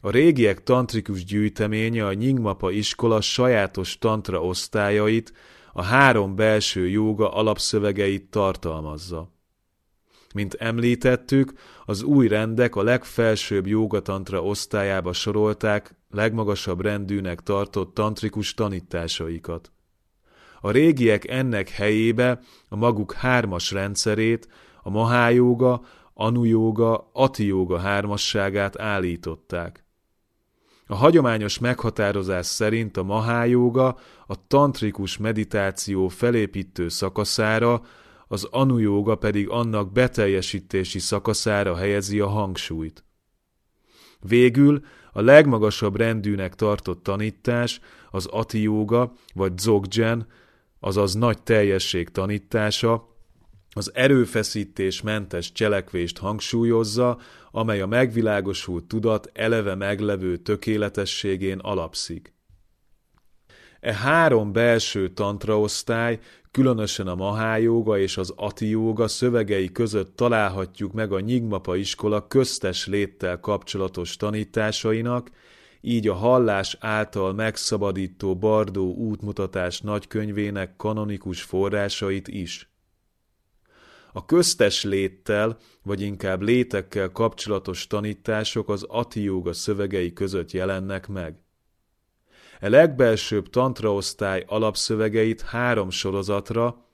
[0.00, 5.32] A régiek tantrikus gyűjteménye a Nyingmapa iskola sajátos tantra osztályait,
[5.72, 9.32] a három belső jóga alapszövegeit tartalmazza.
[10.34, 11.52] Mint említettük,
[11.84, 19.72] az új rendek a legfelsőbb jogatantra osztályába sorolták legmagasabb rendűnek tartott tantrikus tanításaikat.
[20.60, 24.48] A régiek ennek helyébe a maguk hármas rendszerét,
[24.82, 25.82] a mahájóga,
[26.14, 29.84] anujóga, atijóga hármasságát állították.
[30.86, 37.82] A hagyományos meghatározás szerint a mahájóga a tantrikus meditáció felépítő szakaszára,
[38.32, 43.04] az anujóga pedig annak beteljesítési szakaszára helyezi a hangsúlyt.
[44.20, 50.26] Végül a legmagasabb rendűnek tartott tanítás, az atijóga vagy dzogchen,
[50.80, 53.16] azaz nagy teljesség tanítása,
[53.70, 57.18] az erőfeszítés mentes cselekvést hangsúlyozza,
[57.50, 62.34] amely a megvilágosult tudat eleve meglevő tökéletességén alapszik.
[63.82, 66.18] E három belső tantraosztály,
[66.50, 73.40] különösen a mahájóga és az atijóga szövegei között találhatjuk meg a Nyigmapa iskola köztes léttel
[73.40, 75.30] kapcsolatos tanításainak,
[75.80, 82.70] így a hallás által megszabadító Bardó útmutatás nagykönyvének kanonikus forrásait is.
[84.12, 91.41] A köztes léttel, vagy inkább létekkel kapcsolatos tanítások az atióga szövegei között jelennek meg.
[92.62, 96.86] E legbelsőbb tantraosztály alapszövegeit három sorozatra,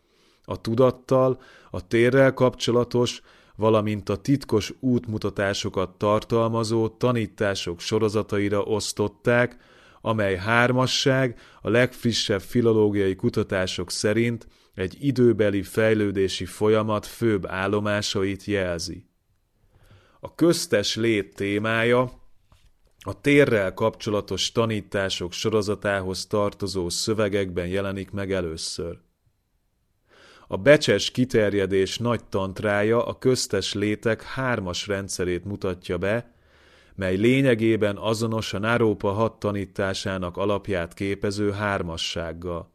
[0.45, 1.41] a tudattal,
[1.71, 3.21] a térrel kapcsolatos,
[3.57, 9.57] valamint a titkos útmutatásokat tartalmazó tanítások sorozataira osztották,
[10.01, 19.05] amely hármasság a legfrissebb filológiai kutatások szerint egy időbeli fejlődési folyamat főbb állomásait jelzi.
[20.21, 22.18] A köztes lét témája
[23.09, 28.99] a térrel kapcsolatos tanítások sorozatához tartozó szövegekben jelenik meg először.
[30.49, 36.35] A becses kiterjedés nagy tantrája a köztes létek hármas rendszerét mutatja be,
[36.95, 42.73] mely lényegében azonos a Nárópa hat tanításának alapját képező hármassággal.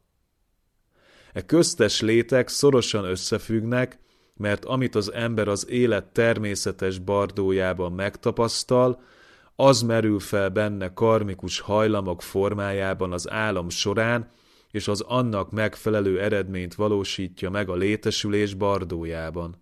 [1.33, 3.99] E köztes létek szorosan összefüggnek,
[4.37, 9.03] mert amit az ember az élet természetes bardójában megtapasztal,
[9.55, 14.31] az merül fel benne karmikus hajlamok formájában az álom során,
[14.71, 19.61] és az annak megfelelő eredményt valósítja meg a létesülés bardójában.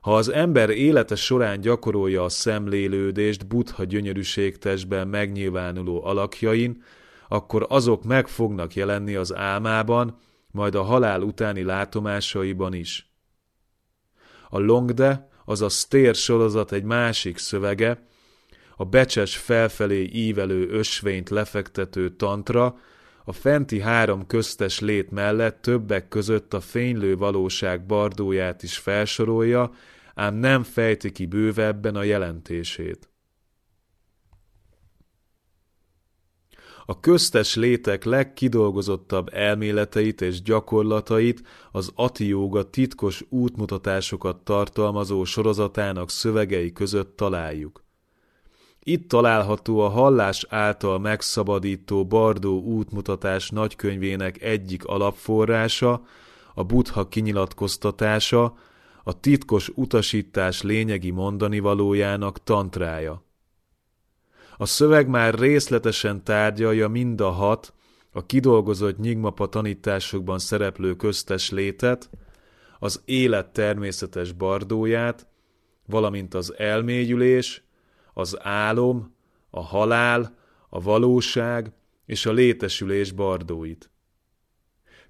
[0.00, 6.82] Ha az ember élete során gyakorolja a szemlélődést Buddha gyönyörűségtestben megnyilvánuló alakjain,
[7.28, 10.18] akkor azok meg fognak jelenni az álmában,
[10.50, 13.12] majd a halál utáni látomásaiban is.
[14.48, 18.06] A Longde, azaz tér sorozat egy másik szövege,
[18.76, 22.78] a becses felfelé ívelő ösvényt lefektető tantra,
[23.24, 29.72] a fenti három köztes lét mellett többek között a fénylő valóság bardóját is felsorolja,
[30.14, 33.08] ám nem fejti ki bővebben a jelentését.
[36.86, 42.34] A köztes létek legkidolgozottabb elméleteit és gyakorlatait az Ati
[42.70, 47.83] titkos útmutatásokat tartalmazó sorozatának szövegei között találjuk.
[48.86, 56.06] Itt található a hallás által megszabadító Bardó útmutatás nagykönyvének egyik alapforrása,
[56.54, 58.56] a Buddha kinyilatkoztatása,
[59.04, 63.22] a titkos utasítás lényegi mondani valójának tantrája.
[64.56, 67.72] A szöveg már részletesen tárgyalja mind a hat,
[68.12, 72.10] a kidolgozott nyigmapa tanításokban szereplő köztes létet,
[72.78, 75.26] az élet természetes bardóját,
[75.86, 77.63] valamint az elmélyülés,
[78.14, 79.14] az álom,
[79.50, 80.36] a halál,
[80.68, 81.72] a valóság
[82.06, 83.90] és a létesülés bardóit.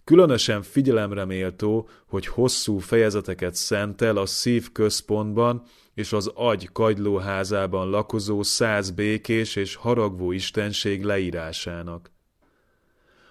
[0.04, 5.62] Különösen figyelemre méltó, hogy hosszú fejezeteket szentel a szív központban
[5.94, 12.12] és az agy kagylóházában lakozó száz békés és haragvó istenség leírásának.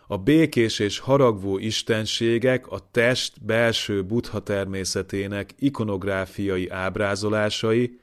[0.08, 8.00] A békés és haragvó istenségek a test belső buddha természetének ikonográfiai ábrázolásai,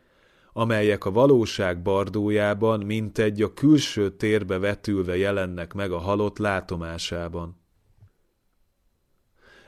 [0.53, 7.59] amelyek a valóság bardójában mintegy a külső térbe vetülve jelennek meg a halott látomásában.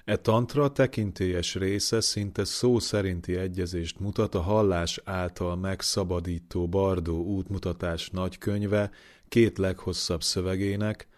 [0.04, 8.10] E tantra tekintélyes része szinte szó szerinti egyezést mutat a hallás által megszabadító Bardó útmutatás
[8.10, 8.90] nagykönyve
[9.28, 11.08] két leghosszabb szövegének,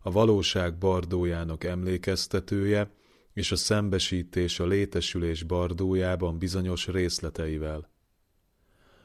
[0.00, 2.90] a valóság bardójának emlékeztetője
[3.32, 7.97] és a szembesítés a létesülés bardójában bizonyos részleteivel.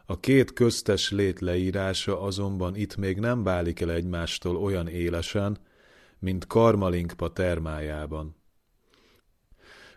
[0.05, 5.57] A két köztes lét leírása azonban itt még nem válik el egymástól olyan élesen,
[6.19, 8.35] mint Karmalinkpa termájában.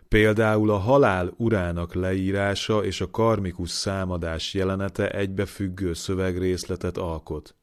[0.07, 7.55] Például a halál urának leírása és a karmikus számadás jelenete egybefüggő szövegrészletet alkot.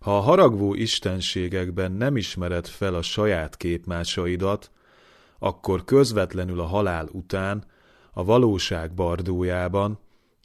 [0.00, 4.70] Ha a haragvó istenségekben nem ismered fel a saját képmásaidat,
[5.38, 7.64] akkor közvetlenül a halál után,
[8.12, 9.98] a valóság bardójában,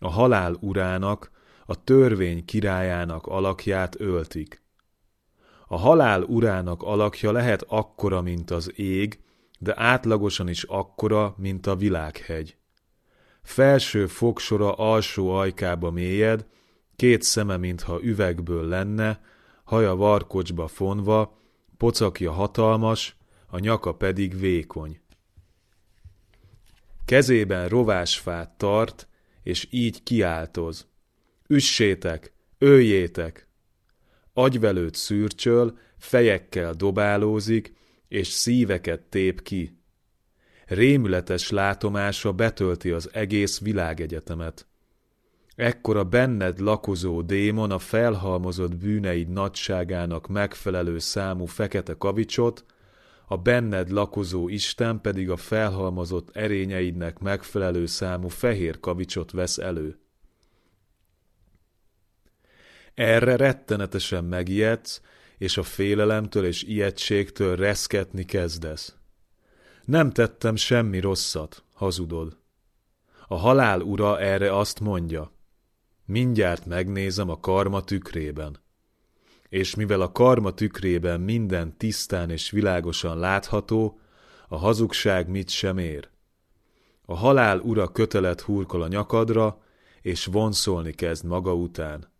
[0.04, 1.32] a halál urának,
[1.66, 4.62] a törvény királyának alakját öltik.
[5.68, 9.20] A halál urának alakja lehet akkora, mint az ég,
[9.60, 12.58] de átlagosan is akkora, mint a világhegy.
[13.44, 16.46] Felső fogsora alsó ajkába mélyed,
[16.96, 19.22] két szeme, mintha üvegből lenne,
[19.64, 21.38] haja varkocsba fonva,
[21.78, 25.02] pocakja hatalmas, a nyaka pedig vékony.
[27.06, 29.08] Kezében rovásfát tart,
[29.44, 30.88] és így kiáltoz.
[31.48, 33.48] Üssétek, öljétek!
[34.34, 37.74] Agyvelőt szürcsöl, fejekkel dobálózik,
[38.08, 39.78] és szíveket tép ki.
[40.66, 44.68] Rémületes látomása betölti az egész világegyetemet.
[45.56, 52.66] Ekkor a benned lakozó démon a felhalmozott bűneid nagyságának megfelelő számú fekete kavicsot,
[53.34, 60.00] a benned lakozó Isten pedig a felhalmozott erényeidnek megfelelő számú fehér kavicsot vesz elő.
[62.94, 65.02] Erre rettenetesen megijedsz,
[65.38, 68.96] és a félelemtől és ijegységtől reszketni kezdesz.
[69.86, 72.38] Nem tettem semmi rosszat, hazudod.
[73.28, 75.32] A halál ura erre azt mondja,
[76.06, 78.63] mindjárt megnézem a karma tükrében.
[79.54, 84.00] És mivel a karma tükrében minden tisztán és világosan látható,
[84.48, 86.10] a hazugság mit sem ér.
[87.06, 89.62] A halál ura kötelet hurkol a nyakadra,
[90.02, 92.13] és vonszolni kezd maga után.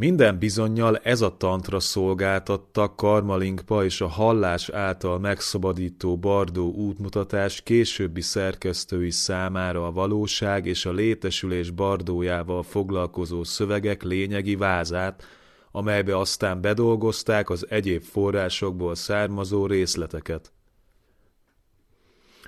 [0.00, 8.20] Minden bizonyal ez a tantra szolgáltatta Karmalinkpa és a hallás által megszabadító Bardó útmutatás későbbi
[8.20, 15.24] szerkesztői számára a valóság és a létesülés Bardójával foglalkozó szövegek lényegi vázát,
[15.72, 20.52] amelybe aztán bedolgozták az egyéb forrásokból származó részleteket.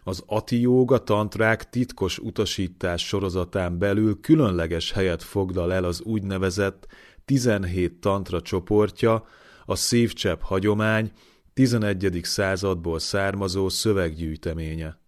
[0.04, 6.86] Az atióga tantrák titkos utasítás sorozatán belül különleges helyet foglal el az úgynevezett
[7.24, 9.26] 17 tantra csoportja,
[9.66, 11.12] a szívcsepp hagyomány
[11.54, 12.20] 11.
[12.22, 14.98] századból származó szöveggyűjteménye.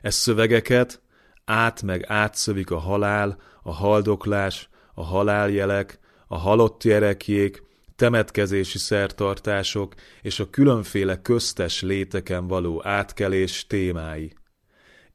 [0.00, 1.02] Ez szövegeket
[1.44, 7.62] át meg átszövik a halál, a haldoklás, a haláljelek, a halott gyerekjék,
[7.96, 14.32] temetkezési szertartások és a különféle köztes léteken való átkelés témái.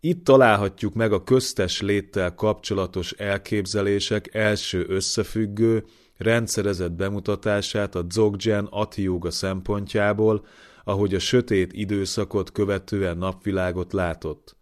[0.03, 5.85] Itt találhatjuk meg a köztes léttel kapcsolatos elképzelések első összefüggő,
[6.17, 10.45] rendszerezett bemutatását a Dzogchen Ati szempontjából,
[10.83, 14.55] ahogy a sötét időszakot követően napvilágot látott.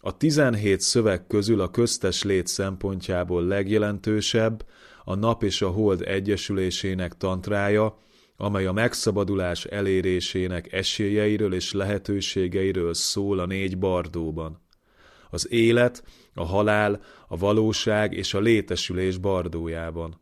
[0.00, 4.66] A 17 szöveg közül a köztes lét szempontjából legjelentősebb
[5.04, 7.98] a nap és a hold egyesülésének tantrája,
[8.42, 14.60] amely a megszabadulás elérésének esélyeiről és lehetőségeiről szól a négy bardóban.
[15.30, 20.20] Az élet, a halál, a valóság és a létesülés bardójában.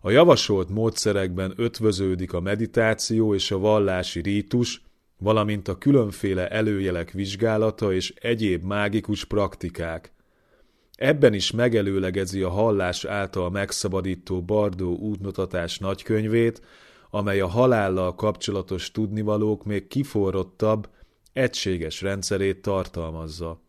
[0.00, 4.82] A javasolt módszerekben ötvöződik a meditáció és a vallási rítus,
[5.18, 10.12] valamint a különféle előjelek vizsgálata és egyéb mágikus praktikák.
[10.94, 16.62] Ebben is megelőlegezi a hallás által megszabadító Bardó útmutatás nagykönyvét,
[17.10, 20.88] amely a halállal kapcsolatos tudnivalók még kiforrottabb,
[21.32, 23.60] egységes rendszerét tartalmazza.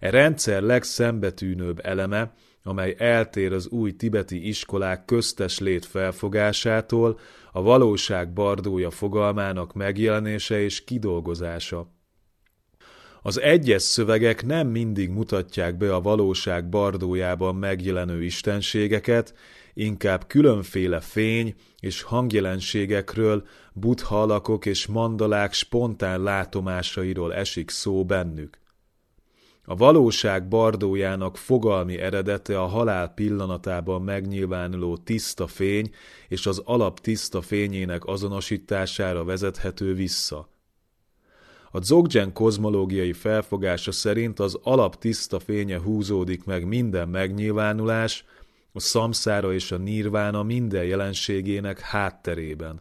[0.00, 7.18] E rendszer legszembetűnőbb eleme, amely eltér az új tibeti iskolák köztes lét felfogásától,
[7.52, 11.96] a valóság bardója fogalmának megjelenése és kidolgozása.
[13.22, 19.34] Az egyes szövegek nem mindig mutatják be a valóság bardójában megjelenő istenségeket,
[19.78, 28.58] inkább különféle fény és hangjelenségekről, buddha alakok és mandalák spontán látomásairól esik szó bennük.
[29.64, 35.90] A valóság bardójának fogalmi eredete a halál pillanatában megnyilvánuló tiszta fény
[36.28, 40.48] és az alap tiszta fényének azonosítására vezethető vissza.
[41.70, 48.24] A Dzogchen kozmológiai felfogása szerint az alap tiszta fénye húzódik meg minden megnyilvánulás,
[48.78, 52.80] a szamszára és a nirvána minden jelenségének hátterében.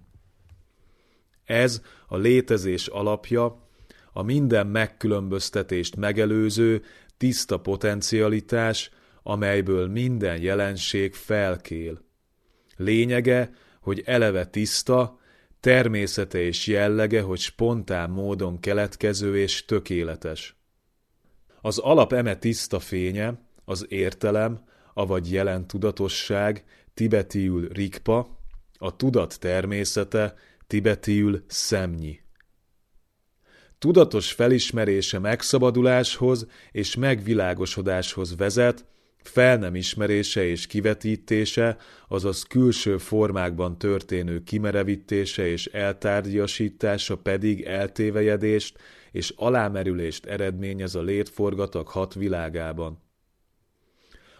[1.45, 3.69] Ez a létezés alapja,
[4.13, 6.83] a minden megkülönböztetést megelőző,
[7.17, 8.89] tiszta potencialitás,
[9.23, 12.01] amelyből minden jelenség felkél.
[12.75, 15.19] Lényege, hogy eleve tiszta,
[15.59, 20.55] természete és jellege, hogy spontán módon keletkező és tökéletes.
[21.61, 24.65] Az alap eme tiszta fénye, az értelem,
[24.97, 28.39] avagy jelen tudatosság, tibetiül rikpa,
[28.77, 30.35] a tudat természete,
[30.67, 32.19] tibetiül szemnyi.
[33.79, 38.85] Tudatos felismerése megszabaduláshoz és megvilágosodáshoz vezet,
[39.23, 41.77] fel nem ismerése és kivetítése,
[42.07, 48.77] azaz külső formákban történő kimerevítése és eltárgyasítása pedig eltévejedést
[49.11, 53.05] és alámerülést eredményez a létforgatak hat világában.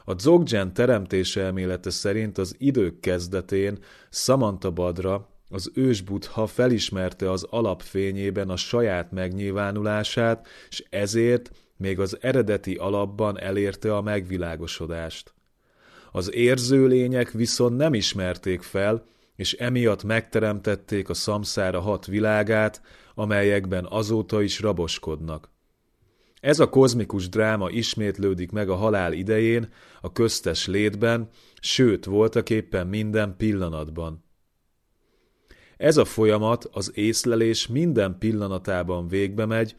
[0.09, 3.77] A Dzogchen teremtése elmélete szerint az idők kezdetén
[4.09, 13.39] Samantabadra, az ősbutha felismerte az alapfényében a saját megnyilvánulását, és ezért még az eredeti alapban
[13.39, 15.33] elérte a megvilágosodást.
[16.11, 19.05] Az érző lények viszont nem ismerték fel,
[19.35, 22.81] és emiatt megteremtették a szamszára hat világát,
[23.15, 25.55] amelyekben azóta is raboskodnak.
[26.47, 29.69] Ez a kozmikus dráma ismétlődik meg a halál idején,
[30.01, 31.29] a köztes létben,
[31.59, 34.23] sőt voltak éppen minden pillanatban.
[35.77, 39.75] Ez a folyamat az észlelés minden pillanatában végbe megy,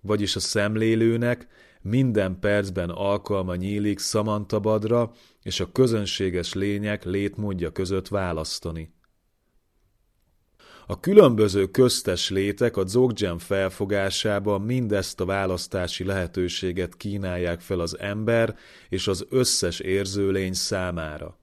[0.00, 1.46] vagyis a szemlélőnek
[1.80, 5.12] minden percben alkalma nyílik szamantabadra
[5.42, 8.94] és a közönséges lények létmódja között választani.
[10.86, 18.56] A különböző köztes létek a Dzogchen felfogásában mindezt a választási lehetőséget kínálják fel az ember
[18.88, 21.38] és az összes érzőlény számára.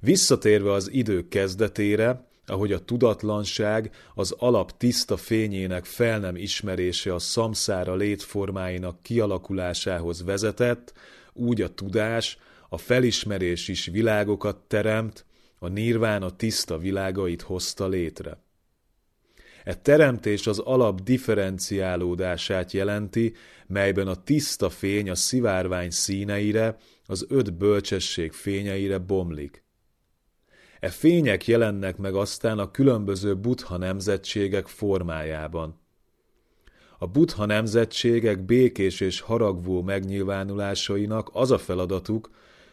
[0.00, 7.18] Visszatérve az idők kezdetére, ahogy a tudatlanság az alap tiszta fényének fel nem ismerése a
[7.18, 10.92] szamszára létformáinak kialakulásához vezetett,
[11.32, 15.24] úgy a tudás, a felismerés is világokat teremt,
[15.62, 18.38] a nirván a tiszta világait hozta létre.
[19.64, 23.34] E teremtés az alap differenciálódását jelenti,
[23.66, 29.64] melyben a tiszta fény a szivárvány színeire, az öt bölcsesség fényeire bomlik.
[30.80, 35.80] E fények jelennek meg aztán a különböző buddha nemzetségek formájában.
[36.98, 42.30] A buddha nemzetségek békés és haragvó megnyilvánulásainak az a feladatuk,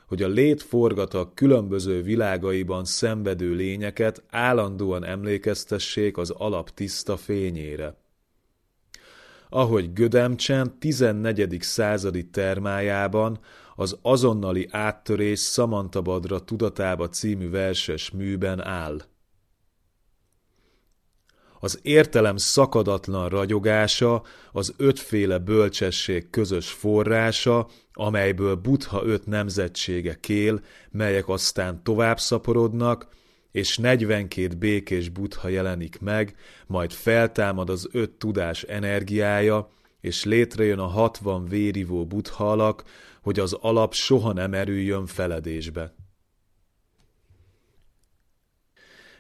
[0.10, 7.96] hogy a létforgatak különböző világaiban szenvedő lényeket állandóan emlékeztessék az alap tiszta fényére.
[9.50, 11.58] Ahogy Gödemcsen 14.
[11.62, 13.40] századi termájában
[13.76, 19.02] az azonnali áttörés Szamantabadra tudatába című verses műben áll.
[21.60, 27.68] Az értelem szakadatlan ragyogása, az ötféle bölcsesség közös forrása,
[28.00, 33.08] amelyből Buddha öt nemzetsége kél, melyek aztán tovább szaporodnak,
[33.52, 36.36] és 42 békés Buddha jelenik meg,
[36.68, 39.70] majd feltámad az öt tudás energiája,
[40.02, 42.84] és létrejön a hatvan vérivó Buddha alak,
[43.22, 45.94] hogy az alap soha nem erüljön feledésbe.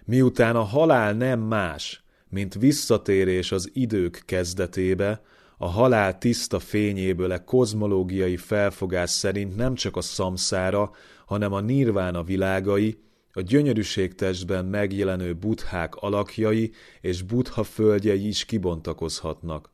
[0.05, 5.21] Miután a halál nem más, mint visszatérés az idők kezdetébe,
[5.61, 10.91] a halál tiszta fényéből e kozmológiai felfogás szerint nem csak a szamszára,
[11.25, 12.99] hanem a nirvána világai,
[13.31, 19.71] a gyönyörűségtestben megjelenő buthák alakjai és butha földjei is kibontakozhatnak.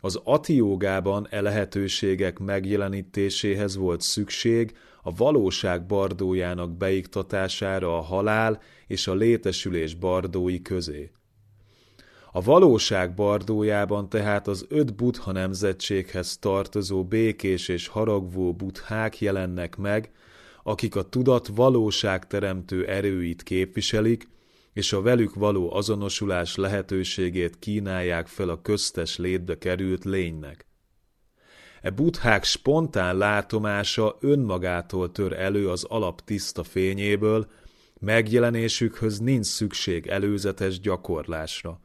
[0.00, 9.14] Az atiógában e lehetőségek megjelenítéséhez volt szükség a valóság bardójának beiktatására a halál és a
[9.14, 11.10] létesülés bardói közé.
[12.34, 20.10] A valóság bardójában tehát az öt buddha nemzetséghez tartozó békés és haragvó buddhák jelennek meg,
[20.62, 24.28] akik a tudat valóságteremtő erőit képviselik,
[24.72, 30.66] és a velük való azonosulás lehetőségét kínálják fel a köztes létbe került lénynek.
[31.82, 37.46] E buddhák spontán látomása önmagától tör elő az alap tiszta fényéből,
[38.00, 41.80] megjelenésükhöz nincs szükség előzetes gyakorlásra.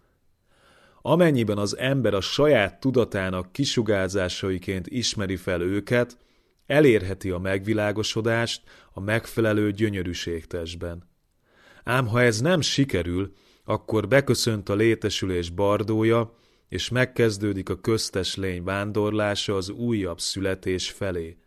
[1.10, 6.18] Amennyiben az ember a saját tudatának kisugázásaiként ismeri fel őket,
[6.66, 8.62] elérheti a megvilágosodást
[8.94, 11.10] a megfelelő gyönyörűségtestben.
[11.84, 13.34] Ám ha ez nem sikerül,
[13.64, 16.36] akkor beköszönt a létesülés bardója,
[16.70, 21.38] és megkezdődik a köztes lény vándorlása az újabb születés felé.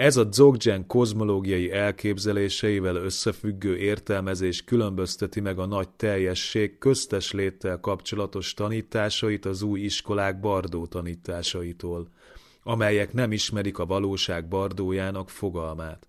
[0.00, 8.54] Ez a Dzogchen kozmológiai elképzeléseivel összefüggő értelmezés különbözteti meg a nagy teljesség köztes léttel kapcsolatos
[8.54, 12.08] tanításait az új iskolák bardó tanításaitól,
[12.62, 16.08] amelyek nem ismerik a valóság bardójának fogalmát.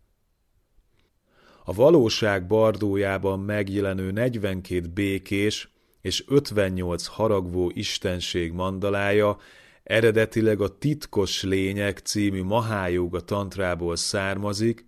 [1.64, 5.70] A valóság bardójában megjelenő 42 békés
[6.02, 9.38] és 58 haragvó istenség mandalája
[9.84, 14.86] eredetileg a Titkos Lények című Mahájóga tantrából származik,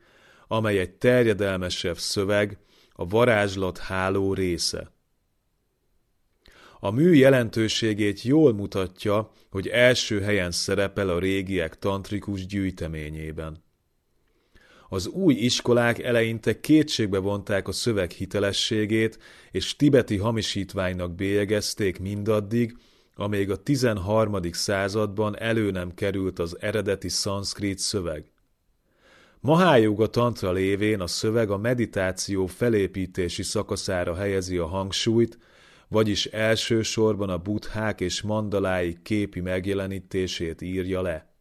[0.47, 2.57] amely egy terjedelmesebb szöveg,
[2.91, 4.91] a varázslat háló része.
[6.79, 13.63] A mű jelentőségét jól mutatja, hogy első helyen szerepel a régiek tantrikus gyűjteményében.
[14.89, 19.19] Az új iskolák eleinte kétségbe vonták a szöveg hitelességét,
[19.51, 22.77] és tibeti hamisítványnak bélyegezték mindaddig,
[23.15, 24.39] amíg a 13.
[24.51, 28.31] században elő nem került az eredeti szanszkrit szöveg.
[29.39, 35.37] Mahájoga tantra lévén a szöveg a meditáció felépítési szakaszára helyezi a hangsúlyt,
[35.87, 41.33] vagyis elsősorban a buddhák és mandalái képi megjelenítését írja le.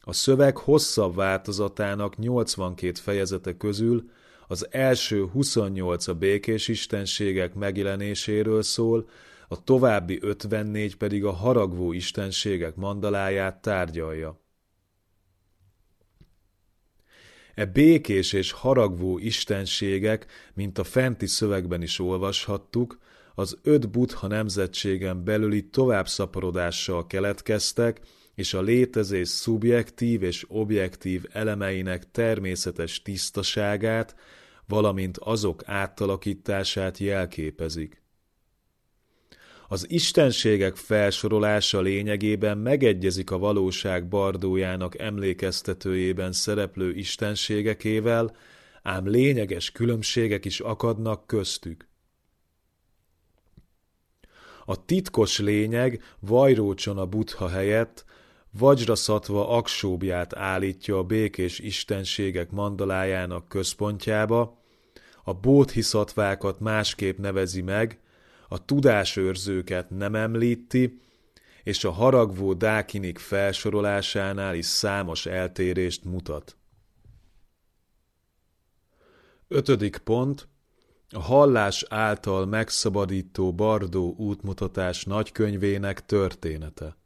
[0.00, 4.10] A szöveg hosszabb változatának 82 fejezete közül
[4.46, 9.08] az első 28 a békés istenségek megjelenéséről szól,
[9.48, 14.40] a további 54 pedig a haragvó istenségek mandaláját tárgyalja.
[17.54, 22.98] E békés és haragvó istenségek, mint a fenti szövegben is olvashattuk,
[23.34, 28.00] az öt buddha nemzetségen belüli továbbszaporodással keletkeztek,
[28.34, 34.14] és a létezés szubjektív és objektív elemeinek természetes tisztaságát,
[34.66, 38.02] valamint azok átalakítását jelképezik.
[39.70, 48.36] Az istenségek felsorolása lényegében megegyezik a valóság bardójának emlékeztetőjében szereplő istenségekével,
[48.82, 51.88] ám lényeges különbségek is akadnak köztük.
[54.64, 58.04] A titkos lényeg Vajrócson a buddha helyett
[58.58, 64.62] Vajraszatva aksóbját állítja a békés istenségek mandalájának központjába,
[65.24, 68.00] a bódhiszatvákat másképp nevezi meg,
[68.48, 71.00] a tudásőrzőket nem említi,
[71.62, 76.56] és a haragvó dákinik felsorolásánál is számos eltérést mutat.
[79.48, 80.48] Ötödik pont.
[81.10, 86.96] A hallás által megszabadító Bardó útmutatás nagykönyvének története.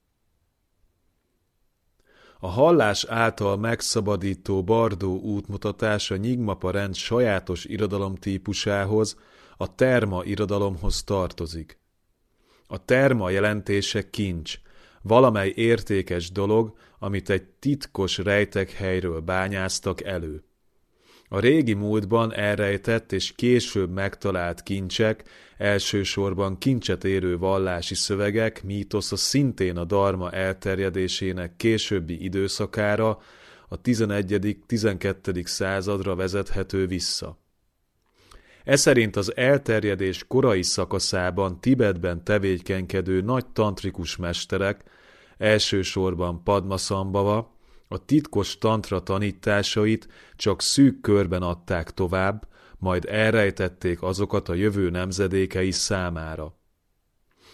[2.39, 9.17] A hallás által megszabadító Bardó útmutatás a Nyigmapa rend sajátos irodalomtípusához,
[9.57, 11.79] a terma irodalomhoz tartozik.
[12.67, 14.59] A terma jelentése kincs,
[15.03, 20.45] valamely értékes dolog, amit egy titkos rejtekhelyről bányáztak elő.
[21.29, 25.25] A régi múltban elrejtett és később megtalált kincsek,
[25.57, 33.19] elsősorban kincset érő vallási szövegek mítosza szintén a darma elterjedésének későbbi időszakára,
[33.69, 35.47] a 11.-12.
[35.47, 37.42] századra vezethető vissza.
[38.65, 44.85] E szerint az elterjedés korai szakaszában Tibetben tevékenykedő nagy tantrikus mesterek,
[45.39, 47.57] elsősorban Padmasambhava,
[47.89, 52.49] a titkos tantra tanításait csak szűk körben adták tovább,
[52.79, 56.57] majd elrejtették azokat a jövő nemzedékei számára.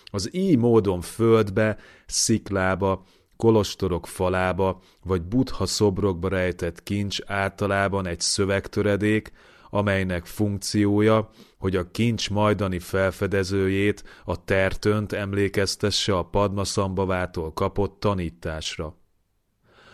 [0.04, 3.04] Az így módon földbe, sziklába,
[3.36, 9.32] kolostorok falába vagy buddha szobrokba rejtett kincs általában egy szövegtöredék,
[9.70, 18.96] amelynek funkciója, hogy a kincs majdani felfedezőjét, a tertönt emlékeztesse a Padmasambavától kapott tanításra.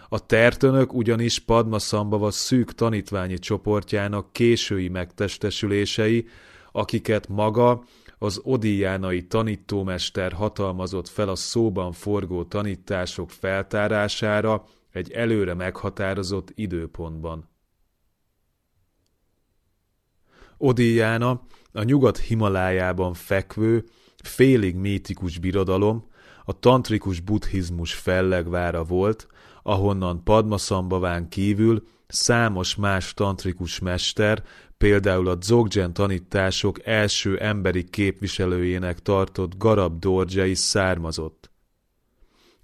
[0.08, 6.26] A tertönök ugyanis Padmasambava szűk tanítványi csoportjának késői megtestesülései,
[6.72, 7.84] akiket maga
[8.18, 17.53] az odiánai tanítómester hatalmazott fel a szóban forgó tanítások feltárására egy előre meghatározott időpontban.
[20.64, 21.40] Odiána
[21.72, 23.84] a nyugat Himalájában fekvő,
[24.22, 26.08] félig mítikus birodalom,
[26.44, 29.26] a tantrikus buddhizmus fellegvára volt,
[29.62, 34.42] ahonnan Padmasambaván kívül számos más tantrikus mester,
[34.78, 41.50] például a Dzogchen tanítások első emberi képviselőjének tartott Garab Dorje is származott.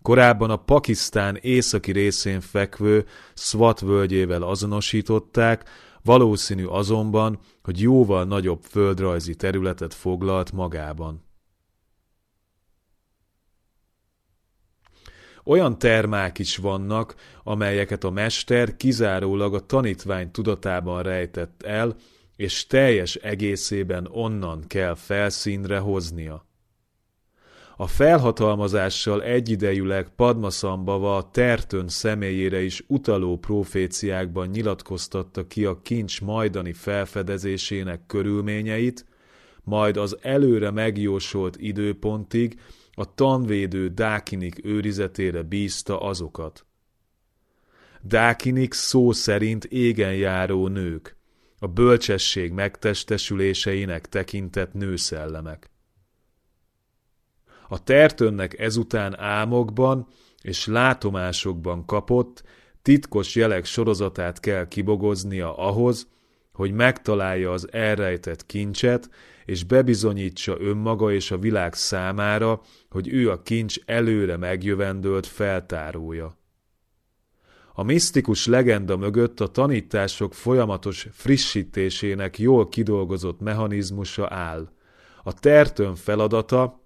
[0.03, 5.69] Korábban a Pakisztán északi részén fekvő Swat völgyével azonosították,
[6.05, 11.29] valószínű azonban, hogy jóval nagyobb földrajzi területet foglalt magában.
[15.45, 21.97] Olyan termák is vannak, amelyeket a mester kizárólag a tanítvány tudatában rejtett el,
[22.37, 26.50] és teljes egészében onnan kell felszínre hoznia.
[27.81, 38.07] A felhatalmazással egyidejűleg Padmasambava Tertön személyére is utaló proféciákban nyilatkoztatta ki a kincs majdani felfedezésének
[38.07, 39.07] körülményeit,
[39.63, 42.61] majd az előre megjósolt időpontig
[42.93, 46.67] a tanvédő Dákinik őrizetére bízta azokat.
[48.03, 51.17] Dákinik szó szerint égen járó nők,
[51.59, 55.70] a bölcsesség megtestesüléseinek tekintett nőszellemek.
[57.73, 60.07] A tertönnek ezután álmokban
[60.43, 62.43] és látomásokban kapott,
[62.83, 66.09] titkos jelek sorozatát kell kibogoznia ahhoz,
[66.53, 69.11] hogy megtalálja az elrejtett kincset,
[69.45, 72.61] és bebizonyítsa önmaga és a világ számára,
[72.91, 76.39] hogy ő a kincs előre megjövendőlt feltárója.
[77.75, 84.69] A misztikus legenda mögött a tanítások folyamatos frissítésének jól kidolgozott mechanizmusa áll.
[85.23, 86.80] A tertön feladata,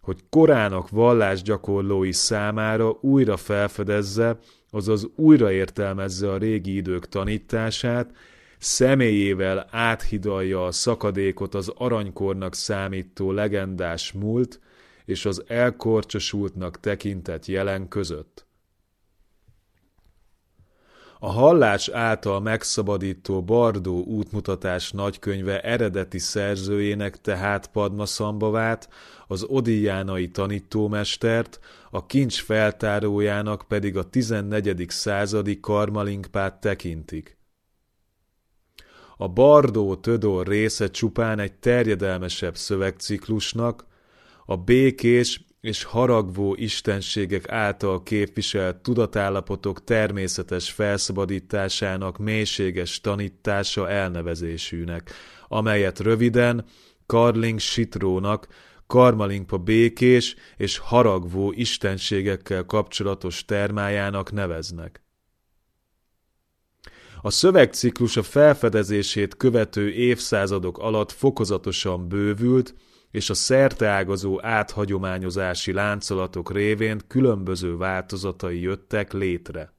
[0.00, 4.38] hogy korának vallásgyakorlói számára újra felfedezze,
[4.70, 8.10] azaz újraértelmezze a régi idők tanítását,
[8.58, 14.60] személyével áthidalja a szakadékot az aranykornak számító legendás múlt
[15.04, 18.49] és az elkorcsosultnak tekintett jelen között.
[21.22, 28.88] A hallás által megszabadító Bardó útmutatás nagykönyve eredeti szerzőjének tehát Padmasambavát,
[29.26, 31.60] az odijánai tanítómestert,
[31.90, 34.84] a kincs feltárójának pedig a 14.
[34.88, 37.38] századi Karmalinkpát tekintik.
[39.16, 43.86] A Bardó Tödor része csupán egy terjedelmesebb szövegciklusnak,
[44.46, 55.10] a békés és haragvó istenségek által képviselt tudatállapotok természetes felszabadításának mélységes tanítása elnevezésűnek,
[55.48, 56.64] amelyet röviden
[57.06, 58.46] Karling Sitrónak,
[58.86, 65.02] Karmalinkpa békés és haragvó istenségekkel kapcsolatos termájának neveznek.
[67.22, 72.74] A szövegciklus a felfedezését követő évszázadok alatt fokozatosan bővült,
[73.10, 79.72] és a szerteágazó áthagyományozási láncolatok révén különböző változatai jöttek létre.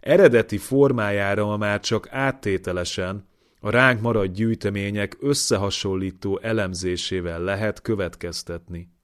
[0.00, 3.28] Eredeti formájára ma már csak áttételesen,
[3.60, 8.94] a ránk maradt gyűjtemények összehasonlító elemzésével lehet következtetni.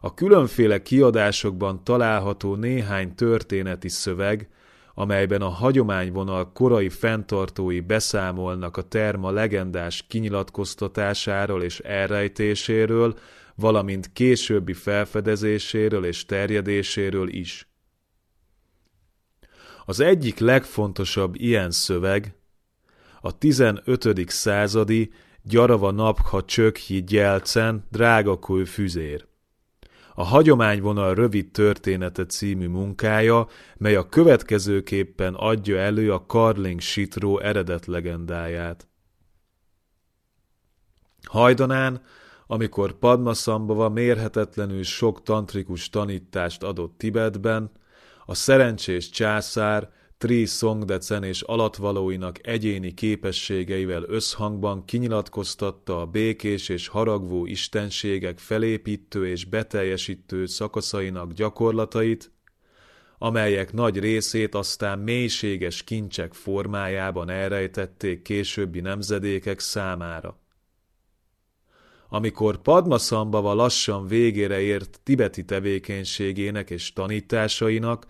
[0.00, 4.48] A különféle kiadásokban található néhány történeti szöveg,
[4.94, 13.18] amelyben a hagyományvonal korai fenntartói beszámolnak a terma legendás kinyilatkoztatásáról és elrejtéséről,
[13.54, 17.68] valamint későbbi felfedezéséről és terjedéséről is.
[19.86, 22.34] Az egyik legfontosabb ilyen szöveg
[23.20, 24.28] a 15.
[24.28, 29.26] századi Gyarava Napha Csökhi Gyelcen Drágakő füzér.
[30.14, 37.86] A hagyományvonal rövid története című munkája, mely a következőképpen adja elő a Karling Sitró eredet
[37.86, 38.88] legendáját.
[41.22, 42.02] Hajdanán,
[42.46, 47.70] amikor Padmasambhava mérhetetlenül sok tantrikus tanítást adott Tibetben,
[48.26, 57.46] a szerencsés császár Tri Songdecen és alatvalóinak egyéni képességeivel összhangban kinyilatkoztatta a békés és haragvó
[57.46, 62.32] istenségek felépítő és beteljesítő szakaszainak gyakorlatait,
[63.18, 70.38] amelyek nagy részét aztán mélységes kincsek formájában elrejtették későbbi nemzedékek számára.
[72.08, 78.06] Amikor Padmasambhava lassan végére ért tibeti tevékenységének és tanításainak,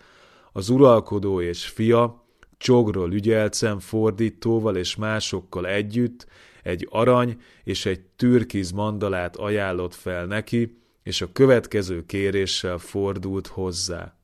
[0.55, 2.23] az uralkodó és fia,
[2.57, 6.27] Csogról ügyelcem fordítóval és másokkal együtt
[6.63, 14.17] egy arany és egy türkiz mandalát ajánlott fel neki, és a következő kéréssel fordult hozzá.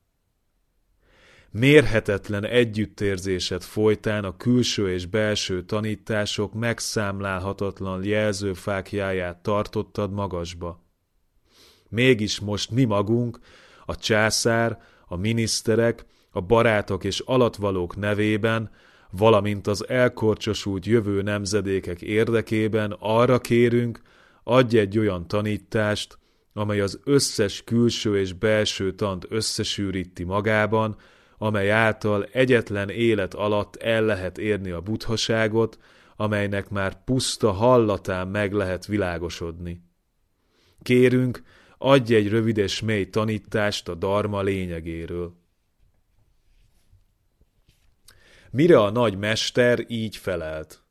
[1.50, 10.82] Mérhetetlen együttérzéset folytán a külső és belső tanítások megszámlálhatatlan jelzőfákjáját tartottad magasba.
[11.88, 13.38] Mégis most mi magunk,
[13.86, 18.70] a császár, a miniszterek, a barátok és alatvalók nevében,
[19.10, 24.00] valamint az elkorcsosult jövő nemzedékek érdekében arra kérünk,
[24.44, 26.18] adj egy olyan tanítást,
[26.52, 30.96] amely az összes külső és belső tant összesűríti magában,
[31.38, 35.78] amely által egyetlen élet alatt el lehet érni a buthaságot,
[36.16, 39.82] amelynek már puszta hallatán meg lehet világosodni.
[40.82, 41.42] Kérünk,
[41.78, 45.41] adj egy rövid és mély tanítást a darma lényegéről.
[48.54, 50.82] Mire a nagy mester így felelt.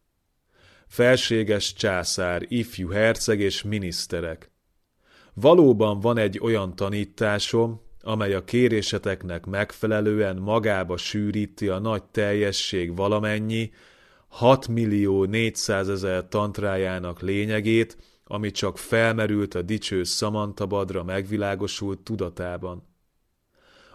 [0.88, 4.51] Felséges császár, ifjú herceg és miniszterek.
[5.34, 13.72] Valóban van egy olyan tanításom, amely a kéréseteknek megfelelően magába sűríti a nagy teljesség valamennyi,
[14.28, 22.88] 6 millió 400 ezer tantrájának lényegét, ami csak felmerült a dicső Samantabadra megvilágosult tudatában.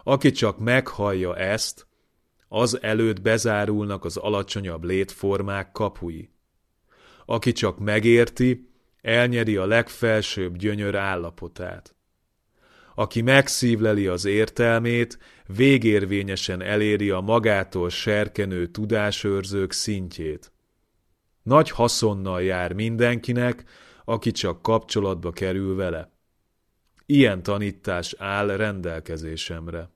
[0.03, 1.87] Aki csak meghallja ezt,
[2.47, 6.29] az előtt bezárulnak az alacsonyabb létformák kapui.
[7.25, 8.69] Aki csak megérti,
[9.01, 11.95] elnyeri a legfelsőbb gyönyör állapotát.
[12.95, 20.51] Aki megszívleli az értelmét, végérvényesen eléri a magától serkenő tudásőrzők szintjét.
[21.43, 23.63] Nagy haszonnal jár mindenkinek,
[24.05, 26.11] aki csak kapcsolatba kerül vele.
[27.05, 29.89] Ilyen tanítás áll rendelkezésemre.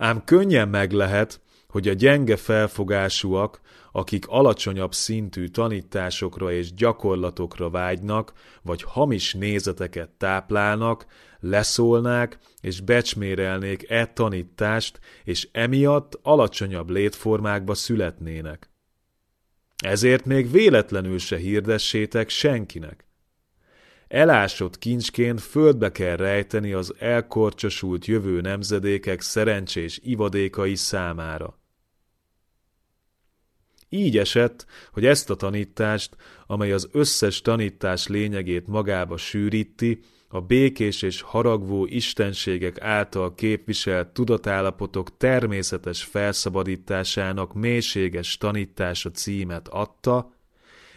[0.00, 3.60] Ám könnyen meg lehet, hogy a gyenge felfogásúak,
[3.92, 8.32] akik alacsonyabb szintű tanításokra és gyakorlatokra vágynak,
[8.62, 11.06] vagy hamis nézeteket táplálnak,
[11.40, 18.70] leszólnák és becsmérelnék e tanítást, és emiatt alacsonyabb létformákba születnének.
[19.84, 23.09] Ezért még véletlenül se hirdessétek senkinek.
[24.10, 31.58] Elásott kincsként földbe kell rejteni az elkorcsosult jövő nemzedékek szerencsés ivadékai számára.
[33.88, 41.02] Így esett, hogy ezt a tanítást, amely az összes tanítás lényegét magába sűríti, a békés
[41.02, 50.32] és haragvó istenségek által képviselt tudatállapotok természetes felszabadításának mélységes tanítása címet adta,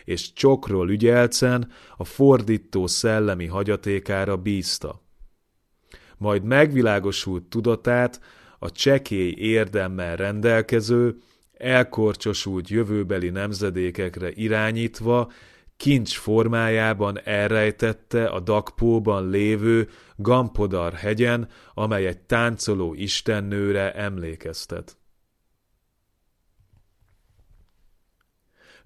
[0.03, 5.01] és csokról ügyelcen a fordító szellemi hagyatékára bízta.
[6.17, 8.21] Majd megvilágosult tudatát
[8.59, 11.17] a csekély érdemmel rendelkező,
[11.53, 15.31] elkorcsosult jövőbeli nemzedékekre irányítva,
[15.77, 24.97] kincs formájában elrejtette a Dakpóban lévő Gampodar hegyen, amely egy táncoló istennőre emlékeztet.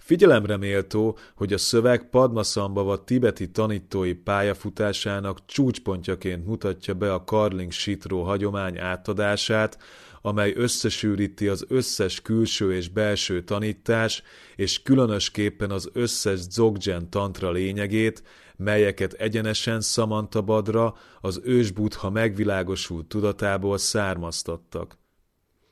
[0.08, 8.24] Figyelemre méltó, hogy a szöveg Padmasambhava tibeti tanítói pályafutásának csúcspontjaként mutatja be a Karling Sitró
[8.24, 9.78] hagyomány átadását,
[10.22, 14.24] amely összesűríti az összes külső és belső tanítás,
[14.56, 18.24] és különösképpen az összes Dzogchen tantra lényegét,
[18.58, 24.98] melyeket egyenesen Samantabadra, az ős buddha megvilágosult tudatából származtattak.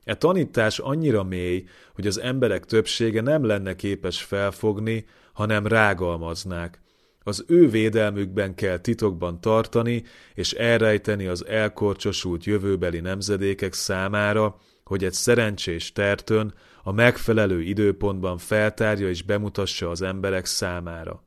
[0.05, 6.81] E tanítás annyira mély, hogy az emberek többsége nem lenne képes felfogni, hanem rágalmaznák.
[7.23, 10.03] Az ő védelmükben kell titokban tartani,
[10.33, 16.53] és elrejteni az elkorcsosult jövőbeli nemzedékek számára, hogy egy szerencsés tertön
[16.83, 21.23] a megfelelő időpontban feltárja és bemutassa az emberek számára.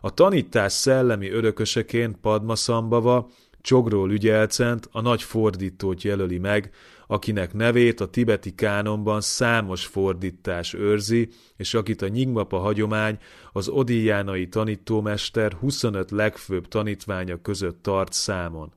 [0.00, 6.70] A tanítás szellemi örököseként Padmasambava Csogról ügyelcent a nagy fordítót jelöli meg,
[7.06, 13.18] akinek nevét a tibeti kánonban számos fordítás őrzi, és akit a Nyingmapa hagyomány
[13.52, 18.72] az odíjánai tanítómester 25 legfőbb tanítványa között tart számon.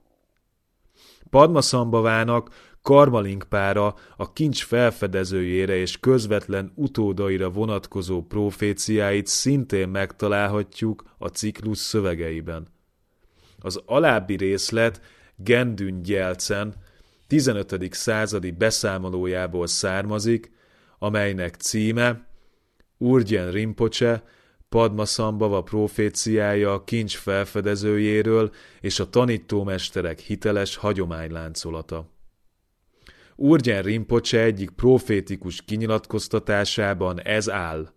[1.30, 2.50] Padmasambhavának
[2.82, 12.68] Karmalinkpára a kincs felfedezőjére és közvetlen utódaira vonatkozó proféciáit szintén megtalálhatjuk a ciklus szövegeiben.
[13.60, 15.02] Az alábbi részlet
[15.36, 16.76] Gendün Gyelcen
[17.30, 17.94] 15.
[17.94, 20.52] századi beszámolójából származik,
[21.00, 22.28] amelynek címe
[22.98, 24.24] Urgyen Rinpoche,
[24.70, 28.52] Padmasambhava proféciája a kincs felfedezőjéről
[28.82, 32.10] és a tanítómesterek hiteles hagyományláncolata.
[33.36, 37.94] Urgyen Rinpoche egyik profétikus kinyilatkoztatásában ez áll.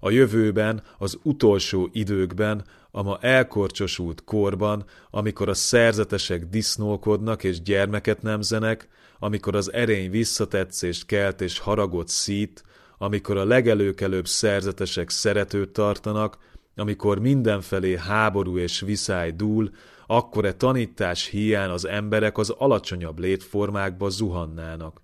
[0.00, 8.22] A jövőben, az utolsó időkben a ma elkorcsosult korban, amikor a szerzetesek disznókodnak és gyermeket
[8.22, 12.64] nemzenek, amikor az erény visszatetszést kelt és haragot szít,
[12.98, 16.38] amikor a legelőkelőbb szerzetesek szeretőt tartanak,
[16.76, 19.70] amikor mindenfelé háború és viszály dúl,
[20.06, 25.00] akkor e tanítás hiány az emberek az alacsonyabb létformákba zuhannának.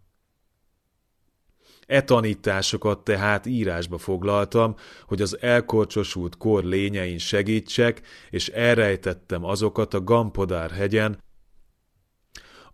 [1.86, 4.74] E tanításokat tehát írásba foglaltam,
[5.06, 11.22] hogy az elkorcsosult kor lényein segítsek, és elrejtettem azokat a Gampodár hegyen,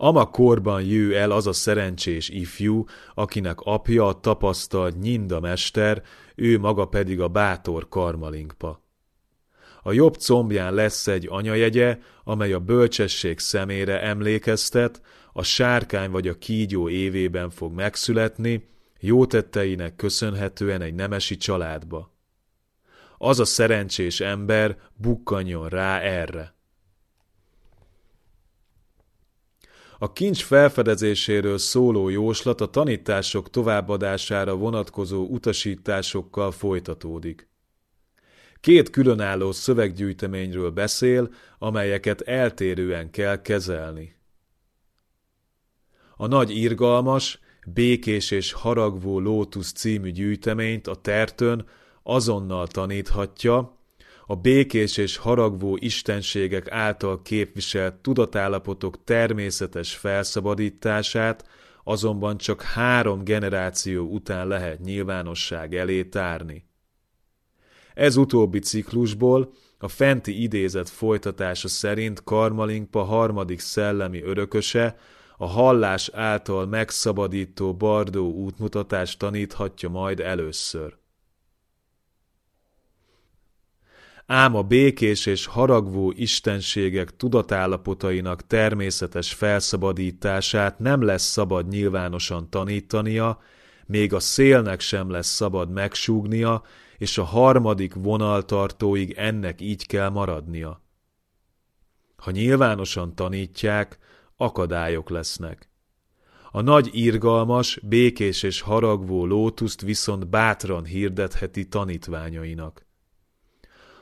[0.02, 2.84] Ama korban jő el az a szerencsés ifjú,
[3.14, 6.02] akinek apja a tapasztalt nyinda mester,
[6.34, 8.82] ő maga pedig a bátor karmalinkpa.
[9.82, 15.00] A jobb combján lesz egy anyajegye, amely a bölcsesség szemére emlékeztet,
[15.32, 18.68] a sárkány vagy a kígyó évében fog megszületni,
[19.01, 22.12] jó tetteinek köszönhetően egy nemesi családba.
[23.18, 26.55] Az a szerencsés ember bukkanjon rá erre.
[29.98, 37.48] A kincs felfedezéséről szóló jóslat a tanítások továbbadására vonatkozó utasításokkal folytatódik.
[38.61, 44.16] Két különálló szöveggyűjteményről beszél, amelyeket eltérően kell kezelni.
[46.16, 51.66] A nagy irgalmas békés és haragvó lótusz című gyűjteményt a tertön
[52.02, 53.78] azonnal taníthatja,
[54.26, 61.48] a békés és haragvó istenségek által képviselt tudatállapotok természetes felszabadítását
[61.84, 66.64] azonban csak három generáció után lehet nyilvánosság elé tárni.
[67.94, 74.96] Ez utóbbi ciklusból a fenti idézet folytatása szerint Karmalinkpa harmadik szellemi örököse
[75.43, 80.97] a hallás által megszabadító bardó útmutatást taníthatja majd először.
[84.26, 93.38] Ám a békés és haragvó istenségek tudatállapotainak természetes felszabadítását nem lesz szabad nyilvánosan tanítania,
[93.86, 96.62] még a szélnek sem lesz szabad megsúgnia,
[96.99, 100.82] és a harmadik vonaltartóig ennek így kell maradnia.
[102.16, 103.99] Ha nyilvánosan tanítják,
[104.41, 105.68] akadályok lesznek.
[106.51, 112.86] A nagy irgalmas, békés és haragvó lótuszt viszont bátran hirdetheti tanítványainak.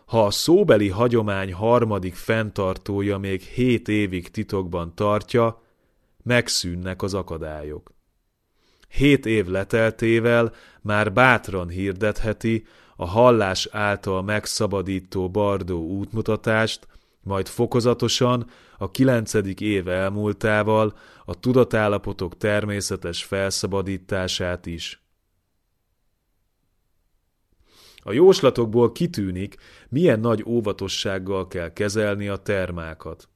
[0.07, 5.63] Ha a szóbeli hagyomány harmadik fenntartója még hét évig titokban tartja,
[6.23, 7.93] megszűnnek az akadályok.
[8.89, 12.67] Hét év leteltével már bátran hirdetheti
[12.97, 16.87] a hallás által megszabadító bardó útmutatást,
[17.29, 18.47] majd fokozatosan
[18.79, 25.03] a kilencedik év elmúltával a tudatállapotok természetes felszabadítását is.
[27.97, 29.57] A jóslatokból kitűnik,
[29.89, 33.29] milyen nagy óvatossággal kell kezelni a termákat.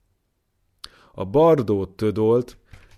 [1.11, 2.57] A Bardó Tödolt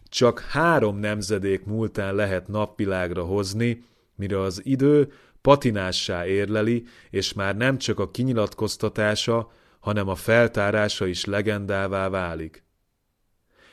[0.09, 3.83] csak három nemzedék múltán lehet napvilágra hozni,
[4.15, 9.51] mire az idő patinássá érleli, és már nem csak a kinyilatkoztatása,
[9.85, 12.63] hanem a feltárása is legendává válik.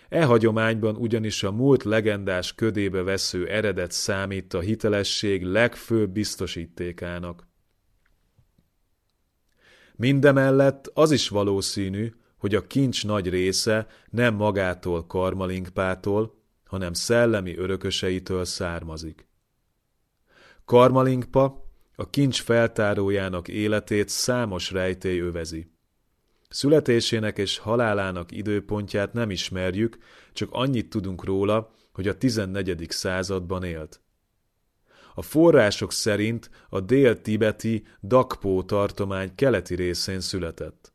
[0.08, 7.46] E hagyományban ugyanis a múlt legendás ködébe vesző eredet számít a hitelesség legfőbb biztosítékának.
[9.96, 16.34] Mindemellett az is valószínű, hogy a kincs nagy része nem magától Karmalinkpától,
[16.64, 19.26] hanem szellemi örököseitől származik.
[20.64, 25.71] Karmalinkpa a kincs feltárójának életét számos rejtély övezi.
[26.52, 29.98] Születésének és halálának időpontját nem ismerjük,
[30.32, 32.86] csak annyit tudunk róla, hogy a 14.
[32.88, 34.00] században élt.
[35.14, 40.92] A források szerint a dél-tibeti Dakpó tartomány keleti részén született.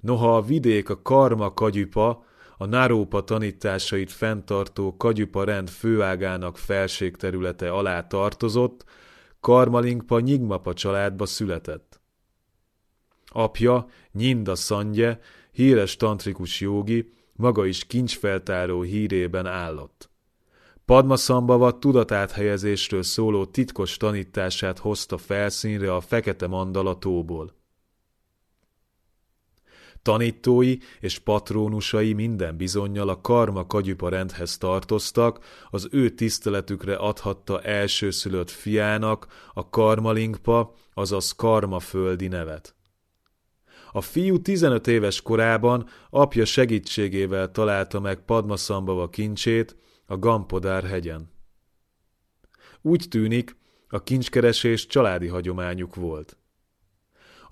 [0.00, 2.24] Noha a vidék a Karma Kagyupa,
[2.56, 8.84] a Narópa tanításait fenntartó Kagyupa rend főágának felségterülete alá tartozott,
[9.40, 12.01] Karmalingpa Nyigmapa családba született.
[13.32, 15.20] Apja, Nyinda Szandje,
[15.52, 20.10] híres tantrikus jogi, maga is kincsfeltáró hírében állott.
[20.84, 26.98] Padmasambhava tudatáthelyezésről szóló titkos tanítását hozta felszínre a fekete mandala.
[30.02, 38.50] Tanítói és patrónusai minden bizonyal a karma kagyupa rendhez tartoztak, az ő tiszteletükre adhatta elsőszülött
[38.50, 42.74] fiának a karmalingpa, azaz karmaföldi nevet.
[43.92, 49.76] A fiú 15 éves korában apja segítségével találta meg Padmasambhava kincsét
[50.06, 51.30] a Gampodár hegyen.
[52.82, 53.56] Úgy tűnik,
[53.88, 56.36] a kincskeresés családi hagyományuk volt.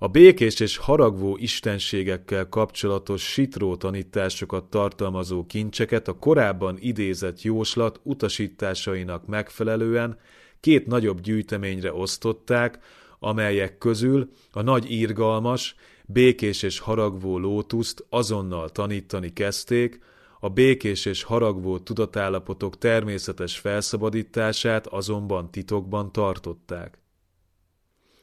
[0.03, 9.27] A békés és haragvó istenségekkel kapcsolatos sitró tanításokat tartalmazó kincseket a korábban idézett jóslat utasításainak
[9.27, 10.17] megfelelően
[10.59, 12.79] két nagyobb gyűjteményre osztották,
[13.19, 15.75] amelyek közül a nagy írgalmas,
[16.11, 19.99] békés és haragvó lótuszt azonnal tanítani kezdték,
[20.39, 26.99] a békés és haragvó tudatállapotok természetes felszabadítását azonban titokban tartották.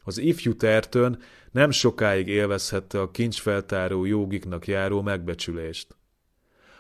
[0.02, 1.18] Az ifjú tertön
[1.50, 5.96] nem sokáig élvezhette a kincsfeltáró jogiknak járó megbecsülést.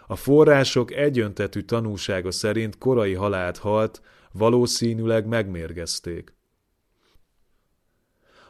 [0.06, 4.02] A források egyöntetű tanúsága szerint korai halált halt,
[4.32, 6.37] valószínűleg megmérgezték.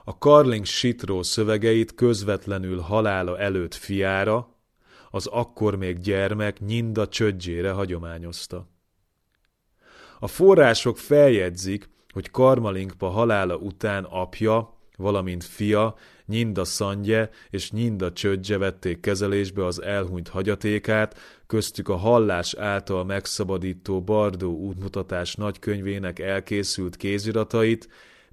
[0.08, 4.48] A Karling Sitró szövegeit közvetlenül halála előtt fiára,
[5.10, 8.68] az akkor még gyermek Nyinda csödzsére hagyományozta.
[10.18, 15.96] A források feljegyzik, hogy Karmalinkpa halála után apja, valamint fia,
[16.26, 24.02] Nyinda Szandje és Nyinda Csödzse vették kezelésbe az elhunyt hagyatékát, köztük a hallás által megszabadító
[24.02, 27.88] Bardó útmutatás nagykönyvének elkészült kéziratait,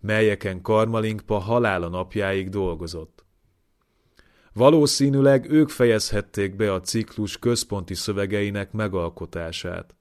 [0.06, 3.26] melyeken Karmalinkpa halála napjáig dolgozott.
[4.54, 9.96] Valószínűleg ők fejezhették be a ciklus központi szövegeinek megalkotását.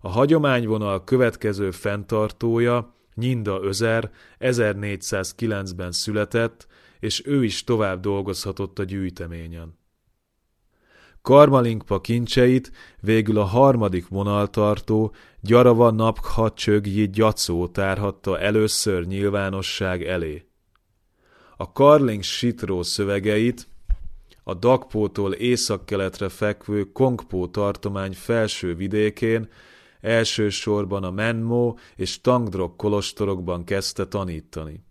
[0.00, 6.66] A hagyományvonal következő fenntartója Nyinda Özer 1409-ben született,
[7.00, 9.78] és ő is tovább dolgozhatott a gyűjteményen.
[11.22, 15.14] Karmalinkpa kincseit végül a harmadik vonaltartó
[15.44, 20.46] Gyarava Napkha Csögyi Gyacó tárhatta először nyilvánosság elé.
[21.56, 23.68] A Karling Sitró szövegeit
[24.42, 29.48] a Dakpótól északkeletre fekvő Kongpó tartomány felső vidékén
[30.00, 34.84] elsősorban a Menmo és Tangdrok kolostorokban kezdte tanítani.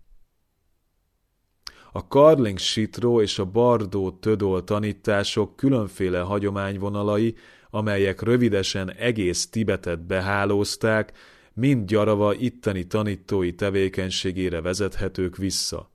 [1.92, 7.36] A Karling Sitró és a Bardó Tödol tanítások különféle hagyományvonalai,
[7.74, 11.12] amelyek rövidesen egész Tibetet behálózták,
[11.54, 15.90] mind gyarava itteni tanítói tevékenységére vezethetők vissza.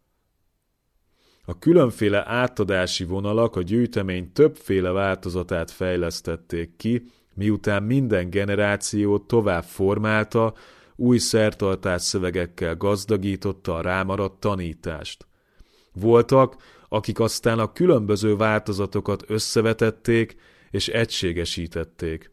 [1.46, 10.54] A különféle átadási vonalak a gyűjtemény többféle változatát fejlesztették ki, miután minden generáció tovább formálta,
[10.96, 15.28] új szertartás szövegekkel gazdagította a rámaradt tanítást.
[15.94, 16.56] Voltak,
[16.90, 20.38] akik aztán a különböző változatokat összevetették
[20.72, 22.32] és egységesítették.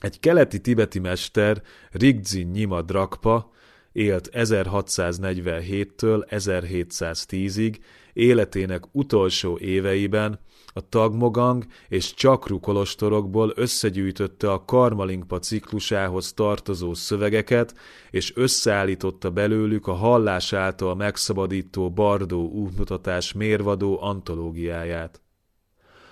[0.00, 3.50] Egy keleti tibeti mester, Rigzi Nyima Drakpa
[3.92, 7.76] élt 1647-től 1710-ig,
[8.12, 10.40] életének utolsó éveiben
[10.72, 17.74] a Tagmogang és Csakru kolostorokból összegyűjtötte a Karmalinkpa ciklusához tartozó szövegeket,
[18.10, 25.20] és összeállította belőlük a hallás által megszabadító Bardó útmutatás mérvadó antológiáját.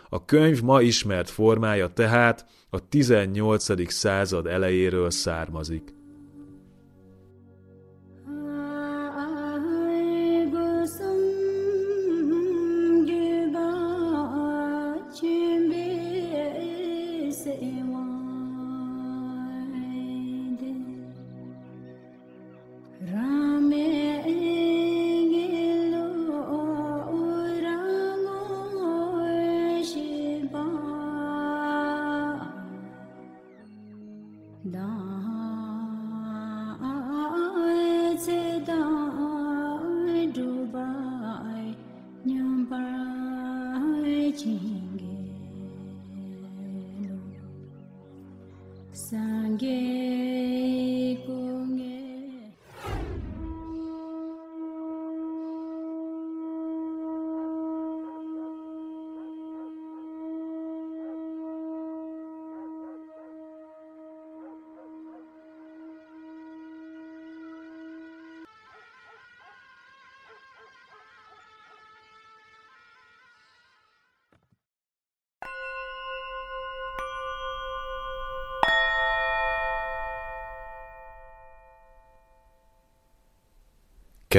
[0.08, 3.92] A könyv ma ismert formája tehát a 18.
[3.92, 5.97] század elejéről származik.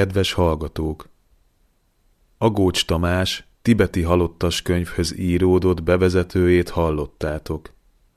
[0.00, 1.08] Kedves hallgatók!
[2.38, 7.72] Agócs Tamás tibeti halottas könyvhöz íródott bevezetőjét hallottátok.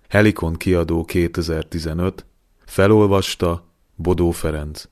[0.09, 2.25] Helikon kiadó 2015,
[2.65, 4.87] felolvasta Bodó Ferenc.